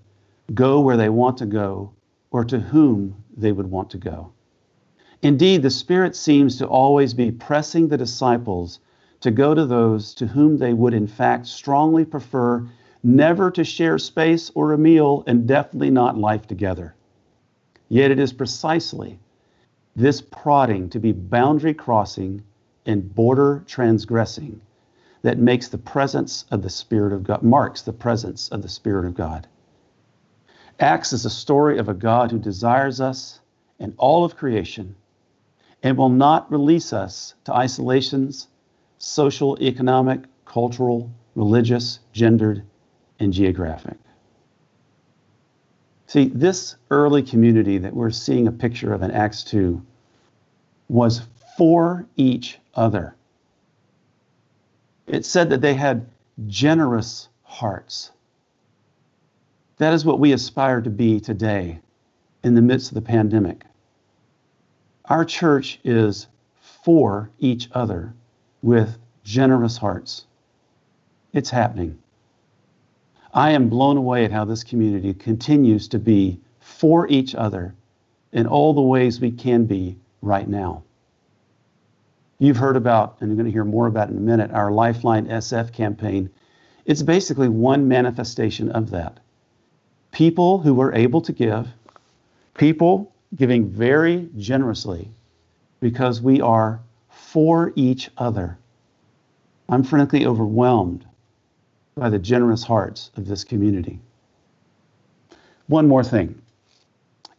go 0.54 0.80
where 0.80 0.96
they 0.96 1.08
want 1.08 1.38
to 1.38 1.46
go 1.46 1.92
or 2.30 2.44
to 2.44 2.58
whom 2.58 3.22
they 3.36 3.52
would 3.52 3.70
want 3.70 3.90
to 3.90 3.98
go. 3.98 4.32
Indeed, 5.22 5.62
the 5.62 5.70
Spirit 5.70 6.16
seems 6.16 6.56
to 6.58 6.66
always 6.66 7.14
be 7.14 7.30
pressing 7.30 7.88
the 7.88 7.98
disciples 7.98 8.80
to 9.20 9.30
go 9.30 9.54
to 9.54 9.66
those 9.66 10.14
to 10.14 10.26
whom 10.26 10.56
they 10.56 10.72
would, 10.72 10.94
in 10.94 11.06
fact, 11.06 11.46
strongly 11.46 12.04
prefer 12.04 12.66
never 13.02 13.50
to 13.50 13.64
share 13.64 13.98
space 13.98 14.50
or 14.54 14.72
a 14.72 14.78
meal 14.78 15.24
and 15.26 15.46
definitely 15.46 15.90
not 15.90 16.16
life 16.16 16.46
together. 16.46 16.94
Yet 17.88 18.10
it 18.10 18.18
is 18.18 18.32
precisely 18.32 19.18
this 19.96 20.20
prodding 20.20 20.88
to 20.90 21.00
be 21.00 21.12
boundary 21.12 21.74
crossing 21.74 22.42
and 22.86 23.14
border 23.14 23.62
transgressing 23.66 24.60
that 25.22 25.38
makes 25.38 25.68
the 25.68 25.78
presence 25.78 26.46
of 26.50 26.62
the 26.62 26.70
Spirit 26.70 27.12
of 27.12 27.24
God, 27.24 27.42
marks 27.42 27.82
the 27.82 27.92
presence 27.92 28.48
of 28.48 28.62
the 28.62 28.68
Spirit 28.68 29.04
of 29.04 29.14
God. 29.14 29.46
Acts 30.80 31.12
is 31.12 31.26
a 31.26 31.30
story 31.30 31.78
of 31.78 31.90
a 31.90 31.94
God 31.94 32.30
who 32.30 32.38
desires 32.38 33.00
us 33.00 33.40
and 33.78 33.94
all 33.98 34.24
of 34.24 34.36
creation 34.36 34.96
and 35.82 35.96
will 35.96 36.08
not 36.08 36.50
release 36.50 36.92
us 36.92 37.34
to 37.44 37.54
isolations, 37.54 38.48
social, 38.98 39.58
economic, 39.62 40.20
cultural, 40.46 41.10
religious, 41.34 42.00
gendered, 42.12 42.64
and 43.18 43.32
geographic. 43.32 43.98
See, 46.06 46.30
this 46.34 46.76
early 46.90 47.22
community 47.22 47.78
that 47.78 47.94
we're 47.94 48.10
seeing 48.10 48.48
a 48.48 48.52
picture 48.52 48.92
of 48.92 49.02
in 49.02 49.10
Acts 49.10 49.44
2 49.44 49.80
was 50.88 51.22
for 51.56 52.06
each 52.16 52.58
other. 52.74 53.14
It 55.06 55.24
said 55.24 55.50
that 55.50 55.60
they 55.60 55.74
had 55.74 56.06
generous 56.46 57.28
hearts. 57.42 58.10
That 59.80 59.94
is 59.94 60.04
what 60.04 60.20
we 60.20 60.32
aspire 60.32 60.82
to 60.82 60.90
be 60.90 61.20
today 61.20 61.80
in 62.44 62.54
the 62.54 62.60
midst 62.60 62.90
of 62.90 62.96
the 62.96 63.00
pandemic. 63.00 63.64
Our 65.06 65.24
church 65.24 65.80
is 65.84 66.26
for 66.84 67.30
each 67.38 67.70
other 67.72 68.12
with 68.60 68.98
generous 69.24 69.78
hearts. 69.78 70.26
It's 71.32 71.48
happening. 71.48 71.98
I 73.32 73.52
am 73.52 73.70
blown 73.70 73.96
away 73.96 74.26
at 74.26 74.32
how 74.32 74.44
this 74.44 74.64
community 74.64 75.14
continues 75.14 75.88
to 75.88 75.98
be 75.98 76.38
for 76.58 77.08
each 77.08 77.34
other 77.34 77.74
in 78.32 78.46
all 78.46 78.74
the 78.74 78.82
ways 78.82 79.18
we 79.18 79.30
can 79.30 79.64
be 79.64 79.96
right 80.20 80.46
now. 80.46 80.82
You've 82.38 82.58
heard 82.58 82.76
about, 82.76 83.16
and 83.20 83.30
you're 83.30 83.36
going 83.36 83.46
to 83.46 83.50
hear 83.50 83.64
more 83.64 83.86
about 83.86 84.10
in 84.10 84.18
a 84.18 84.20
minute, 84.20 84.50
our 84.50 84.72
Lifeline 84.72 85.28
SF 85.28 85.72
campaign. 85.72 86.28
It's 86.84 87.02
basically 87.02 87.48
one 87.48 87.88
manifestation 87.88 88.70
of 88.72 88.90
that. 88.90 89.20
People 90.12 90.58
who 90.58 90.74
were 90.74 90.92
able 90.94 91.20
to 91.22 91.32
give, 91.32 91.68
people 92.54 93.12
giving 93.36 93.68
very 93.68 94.28
generously 94.36 95.08
because 95.80 96.20
we 96.20 96.40
are 96.40 96.80
for 97.08 97.72
each 97.76 98.10
other. 98.18 98.58
I'm 99.68 99.84
frankly 99.84 100.26
overwhelmed 100.26 101.04
by 101.96 102.10
the 102.10 102.18
generous 102.18 102.64
hearts 102.64 103.10
of 103.16 103.26
this 103.26 103.44
community. 103.44 104.00
One 105.68 105.86
more 105.86 106.02
thing. 106.02 106.40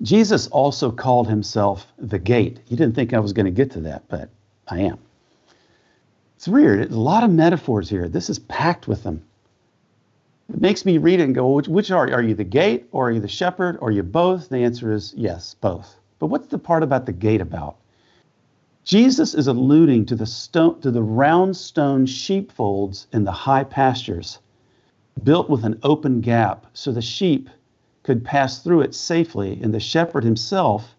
Jesus 0.01 0.47
also 0.47 0.91
called 0.91 1.27
himself 1.27 1.85
the 1.97 2.17
gate. 2.17 2.59
You 2.67 2.77
didn't 2.77 2.95
think 2.95 3.13
I 3.13 3.19
was 3.19 3.33
going 3.33 3.45
to 3.45 3.51
get 3.51 3.71
to 3.71 3.81
that, 3.81 4.07
but 4.07 4.29
I 4.67 4.79
am. 4.79 4.97
It's 6.37 6.47
weird. 6.47 6.79
There's 6.79 6.91
a 6.91 6.99
lot 6.99 7.23
of 7.23 7.29
metaphors 7.29 7.89
here. 7.89 8.07
This 8.07 8.29
is 8.29 8.39
packed 8.39 8.87
with 8.87 9.03
them. 9.03 9.23
Makes 10.61 10.85
me 10.85 10.99
read 10.99 11.19
it 11.19 11.23
and 11.23 11.33
go, 11.33 11.53
which, 11.53 11.67
which 11.67 11.89
are, 11.89 12.13
are 12.13 12.21
you 12.21 12.35
the 12.35 12.43
gate 12.43 12.87
or 12.91 13.07
are 13.07 13.11
you 13.11 13.19
the 13.19 13.27
shepherd 13.27 13.79
or 13.81 13.87
are 13.87 13.91
you 13.91 14.03
both? 14.03 14.49
The 14.49 14.59
answer 14.59 14.91
is 14.91 15.11
yes, 15.17 15.55
both. 15.55 15.99
But 16.19 16.27
what's 16.27 16.49
the 16.49 16.59
part 16.59 16.83
about 16.83 17.07
the 17.07 17.11
gate 17.11 17.41
about? 17.41 17.77
Jesus 18.83 19.33
is 19.33 19.47
alluding 19.47 20.05
to 20.05 20.15
the 20.15 20.27
stone, 20.27 20.79
to 20.81 20.91
the 20.91 21.01
round 21.01 21.57
stone 21.57 22.05
sheepfolds 22.05 23.07
in 23.11 23.23
the 23.23 23.31
high 23.31 23.63
pastures, 23.63 24.37
built 25.23 25.49
with 25.49 25.65
an 25.65 25.79
open 25.81 26.21
gap 26.21 26.67
so 26.73 26.91
the 26.91 27.01
sheep 27.01 27.49
could 28.03 28.23
pass 28.23 28.59
through 28.59 28.81
it 28.81 28.93
safely, 28.93 29.59
and 29.63 29.73
the 29.73 29.79
shepherd 29.79 30.23
himself 30.23 30.95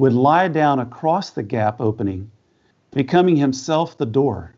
would 0.00 0.12
lie 0.12 0.48
down 0.48 0.80
across 0.80 1.30
the 1.30 1.44
gap 1.44 1.80
opening, 1.80 2.28
becoming 2.90 3.36
himself 3.36 3.96
the 3.96 4.04
door 4.04 4.52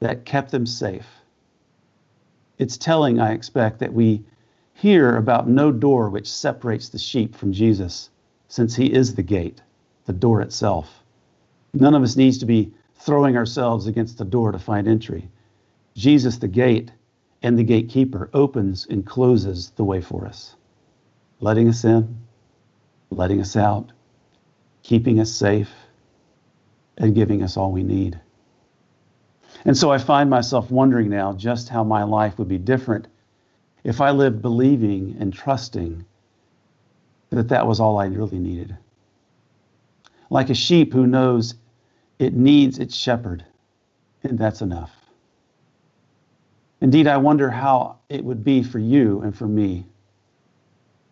that 0.00 0.24
kept 0.24 0.50
them 0.50 0.64
safe. 0.64 1.20
It's 2.58 2.76
telling, 2.76 3.20
I 3.20 3.32
expect, 3.32 3.80
that 3.80 3.92
we 3.92 4.22
hear 4.74 5.16
about 5.16 5.48
no 5.48 5.72
door 5.72 6.10
which 6.10 6.30
separates 6.30 6.88
the 6.88 6.98
sheep 6.98 7.34
from 7.34 7.52
Jesus, 7.52 8.10
since 8.48 8.74
he 8.76 8.92
is 8.92 9.14
the 9.14 9.22
gate, 9.22 9.60
the 10.06 10.12
door 10.12 10.40
itself. 10.40 11.02
None 11.72 11.94
of 11.94 12.02
us 12.02 12.16
needs 12.16 12.38
to 12.38 12.46
be 12.46 12.72
throwing 12.96 13.36
ourselves 13.36 13.86
against 13.86 14.18
the 14.18 14.24
door 14.24 14.52
to 14.52 14.58
find 14.58 14.86
entry. 14.86 15.28
Jesus, 15.94 16.38
the 16.38 16.48
gate 16.48 16.92
and 17.42 17.58
the 17.58 17.64
gatekeeper, 17.64 18.30
opens 18.32 18.86
and 18.86 19.04
closes 19.04 19.70
the 19.70 19.84
way 19.84 20.00
for 20.00 20.26
us, 20.26 20.54
letting 21.40 21.68
us 21.68 21.84
in, 21.84 22.16
letting 23.10 23.40
us 23.40 23.56
out, 23.56 23.92
keeping 24.82 25.20
us 25.20 25.30
safe, 25.30 25.70
and 26.98 27.14
giving 27.14 27.42
us 27.42 27.56
all 27.56 27.72
we 27.72 27.82
need. 27.82 28.20
And 29.64 29.76
so 29.76 29.90
I 29.90 29.98
find 29.98 30.28
myself 30.28 30.70
wondering 30.70 31.08
now 31.08 31.32
just 31.32 31.68
how 31.68 31.84
my 31.84 32.02
life 32.02 32.38
would 32.38 32.48
be 32.48 32.58
different 32.58 33.06
if 33.82 34.00
I 34.00 34.10
lived 34.10 34.42
believing 34.42 35.16
and 35.18 35.32
trusting 35.32 36.04
that 37.30 37.48
that 37.48 37.66
was 37.66 37.80
all 37.80 37.98
I 37.98 38.06
really 38.06 38.38
needed. 38.38 38.76
Like 40.30 40.50
a 40.50 40.54
sheep 40.54 40.92
who 40.92 41.06
knows 41.06 41.54
it 42.18 42.34
needs 42.34 42.78
its 42.78 42.94
shepherd, 42.96 43.44
and 44.22 44.38
that's 44.38 44.62
enough. 44.62 44.92
Indeed, 46.80 47.06
I 47.06 47.16
wonder 47.16 47.50
how 47.50 47.98
it 48.08 48.24
would 48.24 48.44
be 48.44 48.62
for 48.62 48.78
you 48.78 49.22
and 49.22 49.36
for 49.36 49.46
me 49.46 49.86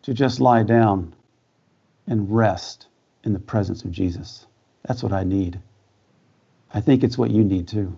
to 0.03 0.12
just 0.12 0.41
lie 0.41 0.62
down 0.62 1.15
and 2.07 2.35
rest 2.35 2.88
in 3.25 3.33
the 3.33 3.38
presence 3.38 3.85
of 3.85 3.91
Jesus. 3.91 4.47
That's 4.87 5.03
what 5.03 5.12
I 5.12 5.25
need. 5.25 5.61
I 6.75 6.81
think 6.81 7.05
it's 7.05 7.17
what 7.17 7.31
you 7.31 7.45
need 7.45 7.69
too. 7.69 7.97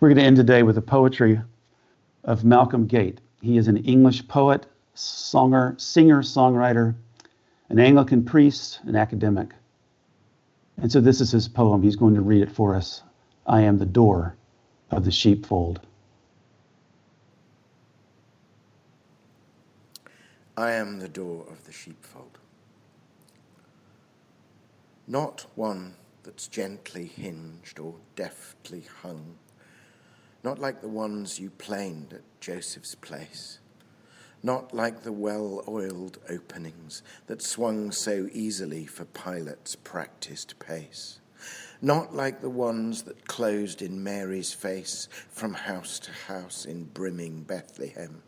We're 0.00 0.08
going 0.08 0.18
to 0.18 0.24
end 0.24 0.36
today 0.36 0.62
with 0.62 0.74
the 0.74 0.82
poetry 0.82 1.40
of 2.24 2.44
Malcolm 2.44 2.86
Guite. 2.86 3.20
He 3.40 3.58
is 3.58 3.68
an 3.68 3.76
English 3.78 4.26
poet, 4.26 4.66
songer, 4.96 5.80
singer, 5.80 6.22
songwriter, 6.22 6.94
an 7.68 7.78
Anglican 7.78 8.24
priest, 8.24 8.80
an 8.84 8.96
academic. 8.96 9.50
And 10.78 10.90
so 10.90 11.00
this 11.00 11.20
is 11.20 11.30
his 11.30 11.46
poem. 11.46 11.82
He's 11.82 11.96
going 11.96 12.14
to 12.14 12.20
read 12.20 12.42
it 12.42 12.50
for 12.50 12.74
us. 12.74 13.02
I 13.46 13.62
am 13.62 13.78
the 13.78 13.86
door 13.86 14.36
of 14.90 15.04
the 15.04 15.12
sheepfold. 15.12 15.80
I 20.56 20.72
am 20.72 20.98
the 20.98 21.08
door 21.08 21.46
of 21.50 21.64
the 21.64 21.72
sheepfold. 21.72 22.38
Not 25.06 25.46
one 25.54 25.94
that's 26.22 26.48
gently 26.48 27.06
hinged 27.06 27.78
or 27.78 27.94
deftly 28.16 28.84
hung, 29.02 29.36
not 30.44 30.60
like 30.60 30.80
the 30.80 30.88
ones 30.88 31.40
you 31.40 31.50
planed 31.50 32.12
at 32.12 32.40
Joseph's 32.40 32.94
place 32.94 33.58
not 34.44 34.74
like 34.74 35.02
the 35.02 35.12
well 35.12 35.64
oiled 35.66 36.18
openings 36.28 37.02
that 37.28 37.40
swung 37.40 37.90
so 37.90 38.28
easily 38.30 38.84
for 38.84 39.06
Pilate's 39.06 39.74
practiced 39.74 40.58
pace, 40.58 41.18
not 41.80 42.14
like 42.14 42.42
the 42.42 42.50
ones 42.50 43.04
that 43.04 43.26
closed 43.26 43.80
in 43.80 44.04
Mary's 44.04 44.52
face 44.52 45.08
from 45.30 45.54
house 45.54 45.98
to 45.98 46.12
house 46.12 46.66
in 46.66 46.84
brimming 46.84 47.42
Bethlehem. 47.42 48.22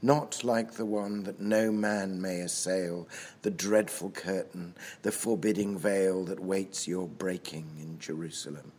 Not 0.00 0.44
like 0.44 0.72
the 0.72 0.86
one 0.86 1.24
that 1.24 1.40
no 1.40 1.70
man 1.70 2.20
may 2.20 2.40
assail, 2.40 3.06
the 3.42 3.50
dreadful 3.50 4.10
curtain, 4.10 4.74
the 5.02 5.12
forbidding 5.12 5.78
veil 5.78 6.24
that 6.24 6.40
waits 6.40 6.88
your 6.88 7.06
breaking 7.06 7.66
in 7.78 7.98
Jerusalem. 7.98 8.72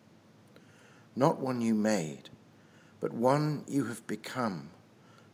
Not 1.15 1.39
one 1.39 1.62
you 1.62 1.73
made, 1.73 2.30
but 2.99 3.13
one 3.13 3.63
you 3.67 3.86
have 3.86 4.05
become, 4.08 4.69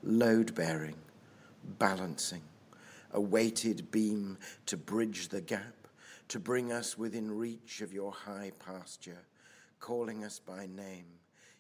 load 0.04 0.54
bearing, 0.56 0.98
balancing, 1.80 2.44
a 3.12 3.22
weighted 3.22 3.92
beam 3.92 4.38
to 4.66 4.78
bridge 4.78 5.28
the 5.28 5.42
gap, 5.42 5.88
to 6.28 6.40
bring 6.40 6.72
us 6.72 6.98
within 6.98 7.32
reach 7.32 7.82
of 7.82 7.94
your 7.94 8.12
high 8.12 8.52
pasture, 8.66 9.26
calling 9.80 10.24
us 10.24 10.40
by 10.40 10.66
name. 10.66 11.06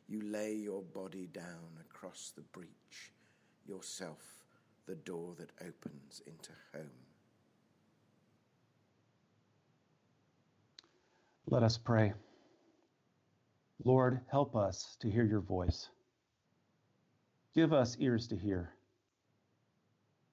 You 0.07 0.21
lay 0.21 0.53
your 0.53 0.81
body 0.81 1.27
down 1.33 1.77
across 1.79 2.33
the 2.35 2.41
breach, 2.41 3.11
yourself 3.67 4.41
the 4.87 4.95
door 4.95 5.35
that 5.37 5.51
opens 5.61 6.21
into 6.25 6.51
home. 6.73 6.89
Let 11.49 11.63
us 11.63 11.77
pray. 11.77 12.13
Lord, 13.83 14.21
help 14.29 14.55
us 14.55 14.97
to 15.01 15.09
hear 15.09 15.23
your 15.23 15.41
voice. 15.41 15.89
Give 17.53 17.73
us 17.73 17.97
ears 17.99 18.27
to 18.27 18.35
hear 18.35 18.71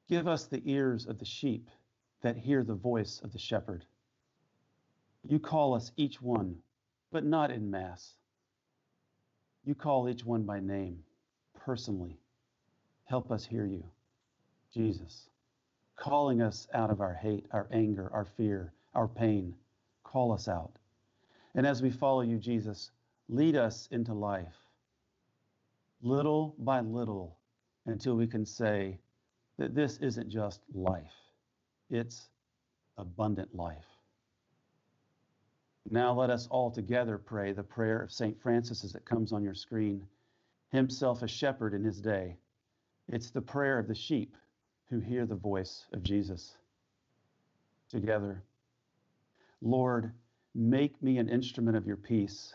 Give 0.09 0.27
us 0.27 0.47
the 0.47 0.63
ears 0.65 1.07
of 1.07 1.19
the 1.19 1.27
sheep 1.27 1.69
that 2.23 2.37
hear 2.37 2.65
the 2.65 2.75
voice 2.75 3.21
of 3.23 3.33
the 3.33 3.39
shepherd. 3.39 3.85
You 5.23 5.39
call 5.39 5.75
us 5.75 5.93
each 5.97 6.23
one, 6.23 6.57
but 7.13 7.25
not 7.25 7.51
in 7.51 7.71
mass. 7.71 8.15
You 9.65 9.75
call 9.75 10.09
each 10.09 10.25
one 10.25 10.45
by 10.45 10.61
name, 10.61 11.05
personally. 11.55 12.19
Help 13.05 13.31
us 13.31 13.45
hear 13.45 13.67
you, 13.67 13.85
Jesus, 14.73 15.29
calling 15.97 16.41
us 16.41 16.67
out 16.73 16.91
of 16.91 17.03
our 17.03 17.13
hate, 17.15 17.47
our 17.53 17.69
anger, 17.71 18.09
our 18.13 18.25
fear, 18.25 18.73
our 18.95 19.09
pain. 19.09 19.55
Call 20.05 20.33
us 20.33 20.49
out. 20.49 20.73
And 21.55 21.67
as 21.67 21.83
we 21.83 21.91
follow 21.91 22.23
you, 22.23 22.39
Jesus, 22.39 22.91
lead 23.29 23.57
us 23.57 23.89
into 23.91 24.15
life, 24.15 24.55
little 26.03 26.55
by 26.59 26.81
little, 26.81 27.37
until 27.87 28.15
we 28.15 28.27
can 28.27 28.45
say, 28.45 28.99
that 29.59 29.75
this 29.75 29.99
isn't 29.99 30.29
just 30.29 30.61
life, 30.73 31.13
it's 31.91 32.29
abundant 32.97 33.55
life. 33.55 33.85
Now 35.91 36.13
let 36.13 36.31
us 36.31 36.47
all 36.51 36.71
together 36.71 37.19
pray 37.19 37.53
the 37.53 37.63
prayer 37.63 38.03
of 38.03 38.13
St. 38.13 38.41
Francis 38.43 38.85
as 38.85 38.95
it 38.95 39.05
comes 39.05 39.33
on 39.33 39.43
your 39.43 39.55
screen, 39.55 40.07
himself 40.71 41.23
a 41.23 41.29
shepherd 41.29 41.75
in 41.75 41.83
his 41.83 42.01
day. 42.01 42.37
It's 43.09 43.31
the 43.31 43.41
prayer 43.41 43.79
of 43.79 43.89
the 43.89 43.95
sheep 43.95 44.37
who 44.91 45.01
hear 45.01 45.27
the 45.27 45.35
voice 45.35 45.87
of 45.93 46.03
Jesus. 46.03 46.57
Together, 47.91 48.43
Lord, 49.63 50.13
make 50.55 51.03
me 51.03 51.19
an 51.19 51.29
instrument 51.29 51.77
of 51.77 51.87
your 51.87 51.97
peace. 51.97 52.55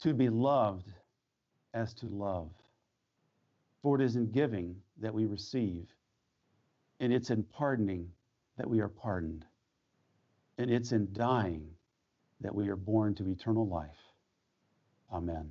to 0.00 0.14
be 0.14 0.28
loved 0.28 0.90
as 1.74 1.94
to 1.94 2.06
love. 2.06 2.50
For 3.82 4.00
it 4.00 4.04
is 4.04 4.16
in 4.16 4.30
giving 4.30 4.76
that 5.00 5.14
we 5.14 5.26
receive, 5.26 5.86
and 7.00 7.12
it's 7.12 7.30
in 7.30 7.44
pardoning 7.44 8.10
that 8.56 8.68
we 8.68 8.80
are 8.80 8.88
pardoned, 8.88 9.44
and 10.58 10.70
it's 10.70 10.92
in 10.92 11.08
dying 11.12 11.68
that 12.40 12.54
we 12.54 12.68
are 12.68 12.76
born 12.76 13.14
to 13.14 13.28
eternal 13.28 13.66
life. 13.66 13.98
Amen. 15.12 15.50